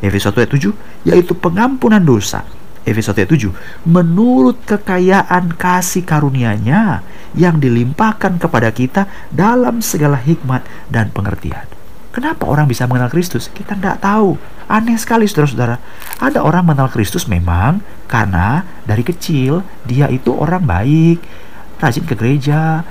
Efesus 0.00 0.32
1 0.32 0.42
ayat 0.42 0.52
7 0.56 1.10
yaitu 1.12 1.32
pengampunan 1.36 2.00
dosa 2.00 2.42
Efesus 2.90 3.14
1 3.14 3.22
ayat 3.22 3.30
7 3.30 3.86
menurut 3.86 4.58
kekayaan 4.66 5.54
kasih 5.54 6.02
karunia-Nya 6.02 7.06
yang 7.38 7.62
dilimpahkan 7.62 8.42
kepada 8.42 8.74
kita 8.74 9.06
dalam 9.30 9.78
segala 9.78 10.18
hikmat 10.18 10.66
dan 10.90 11.14
pengertian. 11.14 11.70
Kenapa 12.10 12.42
orang 12.42 12.66
bisa 12.66 12.90
mengenal 12.90 13.06
Kristus? 13.06 13.46
Kita 13.54 13.78
tidak 13.78 14.02
tahu. 14.02 14.34
Aneh 14.66 14.98
sekali 14.98 15.30
saudara-saudara. 15.30 15.78
Ada 16.18 16.42
orang 16.42 16.66
mengenal 16.66 16.90
Kristus 16.90 17.30
memang 17.30 17.78
karena 18.10 18.66
dari 18.82 19.06
kecil 19.06 19.62
dia 19.86 20.10
itu 20.10 20.34
orang 20.34 20.66
baik, 20.66 21.22
rajin 21.78 22.02
ke 22.02 22.18
gereja, 22.18 22.82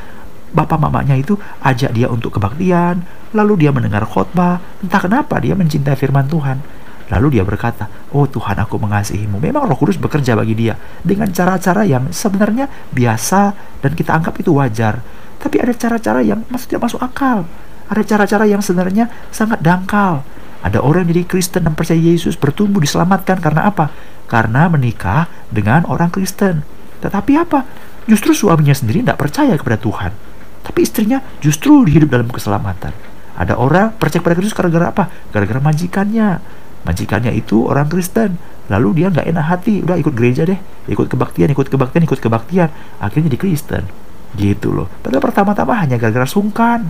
bapak 0.55 0.79
mamanya 0.79 1.19
itu 1.19 1.35
ajak 1.59 1.91
dia 1.91 2.07
untuk 2.07 2.39
kebaktian, 2.39 3.03
lalu 3.35 3.67
dia 3.67 3.75
mendengar 3.75 4.07
khotbah, 4.07 4.63
entah 4.81 5.01
kenapa 5.03 5.35
dia 5.43 5.53
mencintai 5.53 5.99
firman 5.99 6.25
Tuhan. 6.25 6.78
Lalu 7.09 7.39
dia 7.39 7.43
berkata, 7.43 7.89
"Oh 8.13 8.29
Tuhan, 8.29 8.61
aku 8.61 8.77
mengasihimu." 8.77 9.41
Memang 9.41 9.65
Roh 9.65 9.77
Kudus 9.77 9.97
bekerja 9.97 10.37
bagi 10.37 10.53
dia 10.53 10.77
dengan 11.01 11.33
cara-cara 11.33 11.81
yang 11.81 12.13
sebenarnya 12.13 12.69
biasa 12.93 13.41
dan 13.81 13.91
kita 13.97 14.13
anggap 14.13 14.37
itu 14.37 14.53
wajar. 14.53 15.01
Tapi 15.41 15.57
ada 15.57 15.73
cara-cara 15.73 16.21
yang 16.21 16.45
maksudnya 16.51 16.77
masuk 16.77 17.01
akal. 17.01 17.49
Ada 17.89 18.05
cara-cara 18.05 18.45
yang 18.45 18.61
sebenarnya 18.61 19.09
sangat 19.33 19.65
dangkal. 19.65 20.21
Ada 20.61 20.83
orang 20.83 21.07
jadi 21.09 21.25
Kristen 21.25 21.65
dan 21.65 21.73
percaya 21.73 21.97
Yesus 21.97 22.35
bertumbuh 22.37 22.83
diselamatkan 22.83 23.39
karena 23.41 23.71
apa? 23.71 23.89
Karena 24.29 24.69
menikah 24.69 25.25
dengan 25.49 25.87
orang 25.89 26.13
Kristen. 26.13 26.61
Tetapi 26.99 27.31
apa? 27.39 27.65
Justru 28.05 28.35
suaminya 28.35 28.75
sendiri 28.75 29.01
tidak 29.01 29.17
percaya 29.17 29.55
kepada 29.55 29.79
Tuhan. 29.79 30.11
Tapi 30.61 30.79
istrinya 30.85 31.23
justru 31.39 31.87
hidup 31.87 32.11
dalam 32.13 32.29
keselamatan. 32.29 32.91
Ada 33.39 33.55
orang 33.55 33.95
percaya 33.95 34.19
kepada 34.19 34.35
Kristus 34.35 34.53
gara-gara 34.53 34.91
apa? 34.91 35.03
Gara-gara 35.31 35.63
majikannya 35.63 36.43
majikannya 36.87 37.35
itu 37.35 37.67
orang 37.67 37.87
Kristen. 37.91 38.39
Lalu 38.69 39.01
dia 39.01 39.07
nggak 39.09 39.25
enak 39.25 39.45
hati. 39.49 39.81
Udah 39.81 39.97
ikut 39.97 40.13
gereja 40.13 40.45
deh. 40.45 40.59
Ikut 40.85 41.09
kebaktian 41.09 41.49
ikut 41.51 41.67
kebaktian 41.67 42.05
ikut 42.05 42.19
kebaktian. 42.21 42.69
Akhirnya 43.01 43.33
jadi 43.33 43.39
Kristen. 43.41 43.83
Gitu 44.37 44.69
loh. 44.69 44.87
Padahal 45.01 45.25
pertama-tama 45.25 45.73
hanya 45.81 45.97
gara-gara 45.97 46.29
sungkan. 46.29 46.85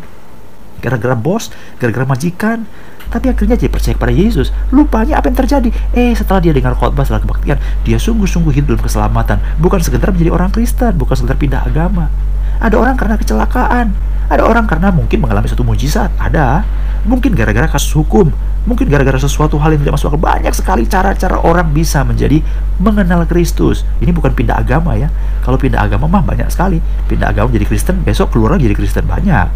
Gara-gara 0.84 1.16
bos 1.16 1.52
gara-gara 1.80 2.04
majikan. 2.04 2.68
Tapi 3.10 3.34
akhirnya 3.34 3.58
dia 3.58 3.72
percaya 3.72 3.96
kepada 3.98 4.14
Yesus. 4.14 4.54
Lupanya 4.70 5.18
apa 5.18 5.34
yang 5.34 5.40
terjadi? 5.40 5.70
Eh 5.96 6.14
setelah 6.14 6.46
dia 6.46 6.54
dengar 6.54 6.78
khotbah 6.78 7.02
setelah 7.08 7.26
kebaktian 7.26 7.58
dia 7.82 7.98
sungguh-sungguh 7.98 8.54
hidup 8.54 8.76
dalam 8.76 8.84
keselamatan. 8.86 9.38
Bukan 9.58 9.80
sekedar 9.82 10.12
menjadi 10.14 10.36
orang 10.36 10.52
Kristen. 10.54 10.94
Bukan 11.00 11.16
sekedar 11.16 11.40
pindah 11.40 11.64
agama. 11.64 12.12
Ada 12.60 12.76
orang 12.76 13.00
karena 13.00 13.16
kecelakaan. 13.16 13.96
Ada 14.30 14.46
orang 14.46 14.68
karena 14.70 14.92
mungkin 14.94 15.26
mengalami 15.26 15.48
satu 15.48 15.64
mujizat. 15.64 16.12
Ada. 16.20 16.68
Mungkin 17.08 17.34
gara-gara 17.34 17.72
kasus 17.72 17.96
hukum 17.96 18.30
Mungkin 18.70 18.86
gara-gara 18.86 19.18
sesuatu 19.18 19.58
hal 19.58 19.74
yang 19.74 19.82
tidak 19.82 19.98
masuk 19.98 20.14
akal. 20.14 20.22
Banyak 20.22 20.54
sekali 20.54 20.86
cara-cara 20.86 21.42
orang 21.42 21.74
bisa 21.74 22.06
menjadi 22.06 22.46
mengenal 22.78 23.26
Kristus. 23.26 23.82
Ini 23.98 24.14
bukan 24.14 24.38
pindah 24.38 24.62
agama 24.62 24.94
ya. 24.94 25.10
Kalau 25.42 25.58
pindah 25.58 25.82
agama 25.82 26.06
mah 26.06 26.22
banyak 26.22 26.46
sekali. 26.54 26.78
Pindah 27.10 27.34
agama 27.34 27.50
jadi 27.50 27.66
Kristen, 27.66 28.06
besok 28.06 28.30
keluar 28.38 28.54
lagi 28.54 28.70
jadi 28.70 28.78
Kristen 28.78 29.10
banyak. 29.10 29.50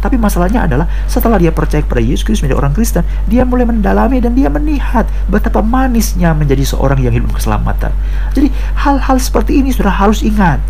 Tapi 0.00 0.16
masalahnya 0.16 0.64
adalah 0.64 0.86
setelah 1.10 1.36
dia 1.36 1.52
percaya 1.52 1.84
kepada 1.84 2.00
Yesus 2.00 2.22
Kristus 2.22 2.46
menjadi 2.46 2.62
orang 2.62 2.72
Kristen, 2.72 3.02
dia 3.28 3.42
mulai 3.44 3.68
mendalami 3.68 4.22
dan 4.22 4.32
dia 4.32 4.48
melihat 4.48 5.04
betapa 5.28 5.60
manisnya 5.60 6.32
menjadi 6.32 6.62
seorang 6.62 7.02
yang 7.02 7.12
hidup 7.12 7.36
keselamatan. 7.36 7.92
Jadi 8.32 8.48
hal-hal 8.86 9.18
seperti 9.20 9.60
ini 9.60 9.74
sudah 9.74 9.92
harus 9.92 10.22
ingat. 10.24 10.62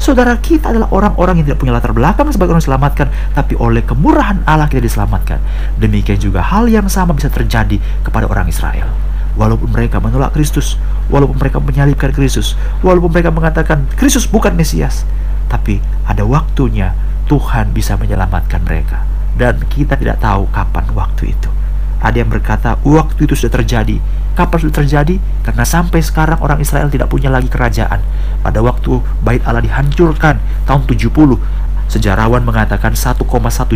Saudara 0.00 0.32
kita 0.40 0.72
adalah 0.72 0.88
orang-orang 0.96 1.44
yang 1.44 1.52
tidak 1.52 1.60
punya 1.60 1.76
latar 1.76 1.92
belakang 1.92 2.32
sebagai 2.32 2.56
orang 2.56 2.64
diselamatkan, 2.64 3.12
tapi 3.36 3.52
oleh 3.60 3.84
kemurahan 3.84 4.40
Allah 4.48 4.64
kita 4.64 4.80
diselamatkan. 4.80 5.36
Demikian 5.76 6.16
juga 6.16 6.40
hal 6.40 6.72
yang 6.72 6.88
sama 6.88 7.12
bisa 7.12 7.28
terjadi 7.28 7.76
kepada 8.00 8.24
orang 8.24 8.48
Israel. 8.48 8.88
Walaupun 9.36 9.68
mereka 9.68 10.00
menolak 10.00 10.32
Kristus, 10.32 10.80
walaupun 11.12 11.36
mereka 11.36 11.60
menyalibkan 11.60 12.16
Kristus, 12.16 12.56
walaupun 12.80 13.12
mereka 13.12 13.28
mengatakan 13.28 13.84
Kristus 13.92 14.24
bukan 14.24 14.56
Mesias, 14.56 15.04
tapi 15.52 15.84
ada 16.08 16.24
waktunya 16.24 16.96
Tuhan 17.28 17.76
bisa 17.76 18.00
menyelamatkan 18.00 18.64
mereka. 18.64 19.04
Dan 19.36 19.60
kita 19.68 20.00
tidak 20.00 20.16
tahu 20.24 20.48
kapan 20.48 20.88
waktu 20.96 21.36
itu. 21.36 21.50
Ada 22.00 22.24
yang 22.24 22.30
berkata 22.32 22.80
waktu 22.82 23.28
itu 23.28 23.36
sudah 23.36 23.60
terjadi. 23.60 24.00
Kapan 24.32 24.58
sudah 24.60 24.76
terjadi? 24.80 25.20
Karena 25.44 25.64
sampai 25.68 26.00
sekarang 26.00 26.40
orang 26.40 26.58
Israel 26.64 26.88
tidak 26.88 27.12
punya 27.12 27.28
lagi 27.28 27.52
kerajaan. 27.52 28.00
Pada 28.40 28.64
waktu 28.64 29.04
bait 29.20 29.44
Allah 29.44 29.60
dihancurkan 29.60 30.40
tahun 30.64 30.82
70 30.88 31.36
Sejarawan 31.90 32.46
mengatakan 32.46 32.94
1,1 32.94 33.18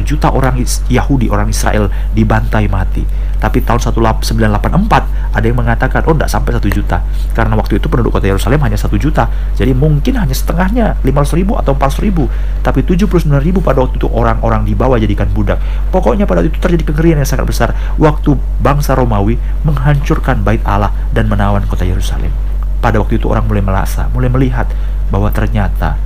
juta 0.06 0.30
orang 0.30 0.54
Yahudi, 0.86 1.26
orang 1.26 1.50
Israel 1.50 1.90
dibantai 2.14 2.70
mati. 2.70 3.02
Tapi 3.42 3.58
tahun 3.66 3.82
1984 3.82 5.34
ada 5.34 5.44
yang 5.44 5.58
mengatakan, 5.58 6.06
oh 6.06 6.14
tidak 6.14 6.30
sampai 6.30 6.54
1 6.54 6.62
juta. 6.70 7.02
Karena 7.34 7.58
waktu 7.58 7.82
itu 7.82 7.90
penduduk 7.90 8.14
kota 8.14 8.30
Yerusalem 8.30 8.62
hanya 8.62 8.78
1 8.78 8.86
juta. 9.02 9.26
Jadi 9.58 9.74
mungkin 9.74 10.14
hanya 10.14 10.30
setengahnya 10.30 10.94
500 11.02 11.38
ribu 11.42 11.58
atau 11.58 11.74
400 11.74 12.06
ribu. 12.06 12.30
Tapi 12.62 12.86
79 12.86 13.26
ribu 13.42 13.58
pada 13.58 13.82
waktu 13.82 13.98
itu 13.98 14.06
orang-orang 14.06 14.62
dibawa 14.62 14.94
jadikan 15.02 15.26
budak. 15.34 15.58
Pokoknya 15.90 16.22
pada 16.30 16.38
waktu 16.38 16.54
itu 16.54 16.62
terjadi 16.62 16.94
kengerian 16.94 17.18
yang 17.18 17.26
sangat 17.26 17.50
besar. 17.50 17.74
Waktu 17.98 18.38
bangsa 18.62 18.94
Romawi 18.94 19.42
menghancurkan 19.66 20.46
bait 20.46 20.62
Allah 20.62 20.94
dan 21.10 21.26
menawan 21.26 21.66
kota 21.66 21.82
Yerusalem. 21.82 22.30
Pada 22.78 23.02
waktu 23.02 23.18
itu 23.18 23.26
orang 23.26 23.50
mulai 23.50 23.64
melasa, 23.64 24.06
mulai 24.14 24.30
melihat 24.30 24.70
bahwa 25.08 25.32
ternyata 25.32 25.96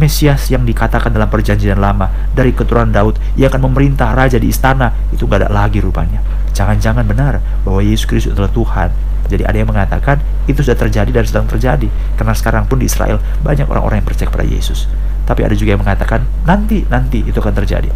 Mesias 0.00 0.48
yang 0.48 0.64
dikatakan 0.64 1.12
dalam 1.12 1.28
perjanjian 1.28 1.76
lama 1.76 2.08
dari 2.32 2.56
keturunan 2.56 2.88
Daud 2.88 3.20
yang 3.36 3.52
akan 3.52 3.68
memerintah 3.68 4.16
raja 4.16 4.40
di 4.40 4.48
istana 4.48 4.88
itu 5.12 5.28
gak 5.28 5.44
ada 5.44 5.50
lagi 5.52 5.84
rupanya. 5.84 6.24
Jangan-jangan 6.56 7.04
benar 7.04 7.44
bahwa 7.64 7.84
Yesus 7.84 8.08
Kristus 8.08 8.32
adalah 8.32 8.48
Tuhan. 8.48 8.88
Jadi 9.28 9.42
ada 9.44 9.56
yang 9.56 9.68
mengatakan 9.68 10.20
itu 10.48 10.64
sudah 10.64 10.76
terjadi 10.76 11.08
dan 11.12 11.24
sedang 11.24 11.46
terjadi 11.48 11.88
karena 12.16 12.32
sekarang 12.36 12.64
pun 12.68 12.80
di 12.80 12.88
Israel 12.88 13.20
banyak 13.44 13.68
orang-orang 13.68 14.00
yang 14.00 14.08
percaya 14.08 14.28
kepada 14.32 14.48
Yesus. 14.48 14.88
Tapi 15.28 15.44
ada 15.44 15.54
juga 15.56 15.76
yang 15.76 15.82
mengatakan 15.84 16.24
nanti 16.44 16.84
nanti 16.88 17.24
itu 17.24 17.36
akan 17.40 17.52
terjadi. 17.52 17.88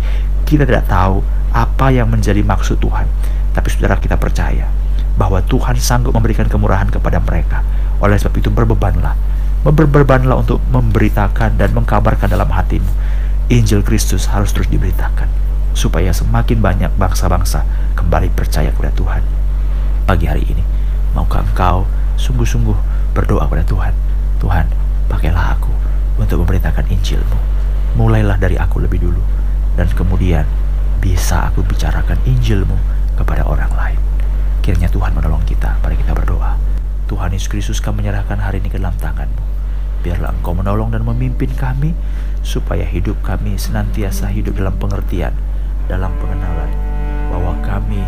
Kita 0.44 0.68
tidak 0.68 0.88
tahu 0.88 1.20
apa 1.52 1.92
yang 1.92 2.08
menjadi 2.08 2.40
maksud 2.44 2.76
Tuhan. 2.80 3.08
Tapi 3.56 3.68
saudara 3.72 3.96
kita 3.96 4.20
percaya 4.20 4.68
bahwa 5.16 5.40
Tuhan 5.44 5.80
sanggup 5.80 6.12
memberikan 6.12 6.44
kemurahan 6.44 6.92
kepada 6.92 7.20
mereka. 7.24 7.64
Oleh 8.04 8.20
sebab 8.20 8.36
itu 8.36 8.52
berbebanlah 8.52 9.16
berberbanlah 9.74 10.42
untuk 10.42 10.62
memberitakan 10.70 11.58
dan 11.58 11.74
mengkabarkan 11.74 12.30
dalam 12.30 12.50
hatimu. 12.50 12.86
Injil 13.46 13.86
Kristus 13.86 14.26
harus 14.26 14.50
terus 14.50 14.66
diberitakan 14.66 15.30
supaya 15.76 16.10
semakin 16.10 16.58
banyak 16.58 16.90
bangsa-bangsa 16.98 17.62
kembali 17.94 18.32
percaya 18.34 18.74
kepada 18.74 18.90
Tuhan. 18.96 19.22
Pagi 20.02 20.26
hari 20.26 20.42
ini, 20.50 20.64
maukah 21.14 21.46
engkau 21.46 21.86
sungguh-sungguh 22.18 22.74
berdoa 23.14 23.46
kepada 23.46 23.64
Tuhan? 23.68 23.94
Tuhan, 24.42 24.66
pakailah 25.06 25.58
aku 25.58 25.70
untuk 26.18 26.42
memberitakan 26.42 26.90
Injilmu. 26.90 27.38
Mulailah 27.94 28.40
dari 28.40 28.58
aku 28.58 28.82
lebih 28.82 28.98
dulu, 29.04 29.22
dan 29.78 29.86
kemudian 29.94 30.44
bisa 30.98 31.52
aku 31.52 31.62
bicarakan 31.62 32.18
Injilmu 32.26 32.76
kepada 33.14 33.46
orang 33.46 33.70
lain. 33.76 34.00
Kiranya 34.64 34.90
Tuhan 34.90 35.14
menolong 35.14 35.46
kita, 35.46 35.78
pada 35.78 35.94
kita 35.94 36.12
berdoa. 36.12 36.58
Tuhan 37.06 37.30
Yesus 37.30 37.46
Kristus 37.46 37.78
kami 37.78 38.02
menyerahkan 38.02 38.42
hari 38.42 38.58
ini 38.58 38.74
ke 38.74 38.82
dalam 38.82 38.96
tanganmu. 38.98 39.55
Biarlah 40.06 40.30
engkau 40.38 40.54
menolong 40.54 40.94
dan 40.94 41.02
memimpin 41.02 41.50
kami, 41.58 41.90
supaya 42.46 42.86
hidup 42.86 43.18
kami 43.26 43.58
senantiasa 43.58 44.30
hidup 44.30 44.54
dalam 44.54 44.78
pengertian, 44.78 45.34
dalam 45.90 46.14
pengenalan, 46.22 46.70
bahwa 47.34 47.58
kami 47.66 47.98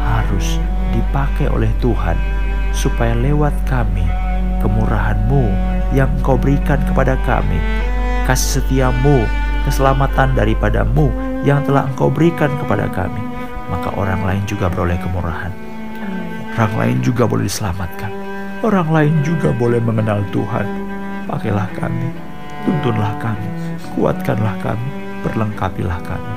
harus 0.00 0.56
dipakai 0.96 1.52
oleh 1.52 1.68
Tuhan, 1.84 2.16
supaya 2.72 3.12
lewat 3.12 3.52
kami, 3.68 4.08
kemurahanmu 4.64 5.44
yang 5.92 6.08
engkau 6.24 6.40
berikan 6.40 6.80
kepada 6.88 7.20
kami, 7.28 7.60
kasih 8.24 8.64
setiamu, 8.64 9.28
keselamatan 9.68 10.32
daripadamu 10.32 11.12
yang 11.44 11.60
telah 11.68 11.84
engkau 11.84 12.08
berikan 12.08 12.48
kepada 12.64 12.88
kami, 12.96 13.20
maka 13.68 13.92
orang 14.00 14.24
lain 14.24 14.40
juga 14.48 14.72
beroleh 14.72 14.96
kemurahan. 15.04 15.52
Orang 16.56 16.72
lain 16.80 16.96
juga 17.04 17.28
boleh 17.28 17.44
diselamatkan 17.44 18.22
Orang 18.62 18.94
lain 18.94 19.26
juga 19.26 19.50
boleh 19.50 19.82
mengenal 19.82 20.22
Tuhan. 20.30 20.81
Pakailah 21.26 21.70
kami, 21.78 22.08
tuntunlah 22.66 23.14
kami, 23.22 23.48
kuatkanlah 23.94 24.56
kami, 24.62 24.90
perlengkapilah 25.22 26.00
kami. 26.02 26.32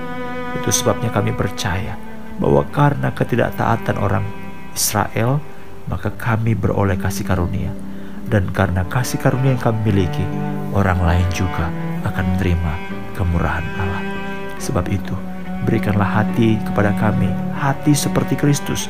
Itu 0.61 0.69
sebabnya 0.71 1.11
kami 1.11 1.35
percaya 1.35 1.97
bahwa 2.39 2.63
karena 2.69 3.11
ketidaktaatan 3.11 3.97
orang 3.99 4.25
Israel, 4.75 5.39
maka 5.87 6.11
kami 6.13 6.53
beroleh 6.53 6.99
kasih 6.99 7.25
karunia. 7.25 7.71
Dan 8.25 8.49
karena 8.49 8.81
kasih 8.89 9.21
karunia 9.21 9.53
yang 9.53 9.61
kami 9.61 9.79
miliki, 9.85 10.25
orang 10.73 10.97
lain 10.97 11.27
juga 11.29 11.69
akan 12.05 12.25
menerima 12.35 12.73
kemurahan 13.13 13.65
Allah. 13.77 14.03
Sebab 14.57 14.89
itu, 14.89 15.13
berikanlah 15.65 16.21
hati 16.21 16.57
kepada 16.61 16.93
kami, 16.97 17.29
hati 17.53 17.93
seperti 17.93 18.33
Kristus, 18.33 18.89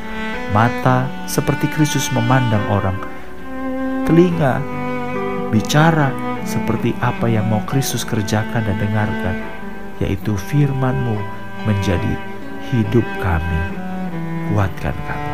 mata 0.55 1.07
seperti 1.27 1.67
Kristus 1.71 2.07
memandang 2.15 2.63
orang, 2.71 2.95
telinga, 4.07 4.63
bicara 5.49 6.13
seperti 6.45 6.93
apa 7.01 7.25
yang 7.25 7.49
mau 7.49 7.61
Kristus 7.65 8.05
kerjakan 8.05 8.63
dan 8.65 8.77
dengarkan, 8.77 9.35
yaitu 10.01 10.37
firman-Mu 10.37 11.17
menjadi 11.65 12.13
hidup 12.71 13.05
kami. 13.21 13.61
Kuatkan 14.53 14.93
kami, 15.09 15.31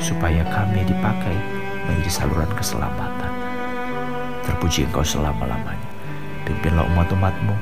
supaya 0.00 0.40
kami 0.48 0.80
dipakai 0.88 1.36
menjadi 1.84 2.10
saluran 2.24 2.48
keselamatan. 2.56 3.32
Terpuji 4.48 4.88
Engkau 4.88 5.04
selama-lamanya. 5.04 5.90
Pimpinlah 6.48 6.88
umat-umat-Mu, 6.96 7.56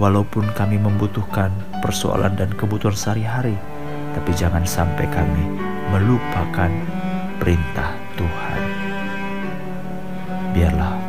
walaupun 0.00 0.48
kami 0.56 0.80
membutuhkan 0.80 1.52
persoalan 1.84 2.32
dan 2.36 2.48
kebutuhan 2.56 2.96
sehari-hari, 2.96 3.56
tapi 4.16 4.32
jangan 4.32 4.64
sampai 4.64 5.04
kami 5.12 5.44
melupakan 5.92 6.72
perintah 7.38 7.92
Tuhan 8.16 8.60
biarlah 10.58 11.07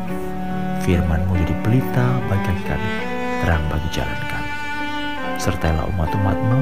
firman-Mu 0.90 1.38
jadi 1.38 1.54
pelita 1.62 2.18
bagi 2.26 2.50
kami, 2.66 2.90
terang 3.46 3.62
bagi 3.70 3.88
jalan 3.94 4.20
kami. 4.26 4.52
Sertailah 5.38 5.86
umat-umat-Mu, 5.94 6.58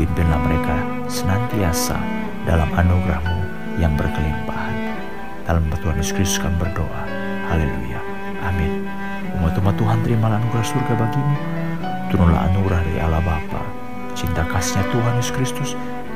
pimpinlah 0.00 0.40
mereka 0.48 0.80
senantiasa 1.12 2.00
dalam 2.48 2.72
anugerah-Mu 2.72 3.38
yang 3.76 3.92
berkelimpahan. 4.00 4.96
Dalam 5.44 5.68
Tuhan 5.68 6.00
Yesus 6.00 6.16
Kristus 6.16 6.40
kami 6.40 6.56
berdoa. 6.56 7.04
Haleluya. 7.52 8.00
Amin. 8.48 8.88
Umat-umat 9.36 9.76
Tuhan 9.76 10.00
terimalah 10.00 10.40
anugerah 10.40 10.64
surga 10.64 10.94
bagimu. 10.96 11.36
Turunlah 12.08 12.48
anugerah 12.48 12.80
dari 12.80 13.00
Allah 13.04 13.20
Bapa, 13.20 13.60
cinta 14.16 14.40
kasihnya 14.48 14.88
Tuhan 14.88 15.20
Yesus 15.20 15.36
Kristus, 15.36 15.70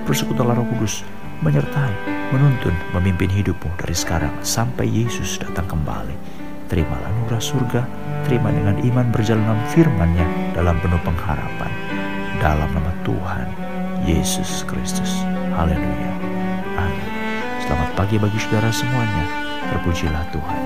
persekutuan 0.08 0.56
Roh 0.56 0.64
Kudus, 0.64 1.04
menyertai, 1.44 1.92
menuntun, 2.32 2.72
memimpin 2.96 3.28
hidupmu 3.28 3.68
dari 3.76 3.92
sekarang 3.92 4.32
sampai 4.40 4.88
Yesus 4.88 5.36
datang 5.36 5.68
kembali. 5.68 6.39
Terimalah 6.70 7.02
anugerah 7.02 7.42
surga, 7.42 7.82
terima 8.30 8.54
dengan 8.54 8.78
iman 8.78 9.10
berjalan 9.10 9.42
dalam 9.42 9.58
firman-Nya 9.74 10.54
dalam 10.54 10.78
penuh 10.78 11.02
pengharapan. 11.02 11.66
Dalam 12.38 12.70
nama 12.70 12.94
Tuhan, 13.02 13.50
Yesus 14.06 14.62
Kristus. 14.70 15.26
Haleluya. 15.50 16.14
Amin. 16.78 17.10
Selamat 17.66 17.90
pagi 17.98 18.22
bagi 18.22 18.38
saudara 18.38 18.70
semuanya. 18.70 19.26
Terpujilah 19.66 20.24
Tuhan. 20.30 20.62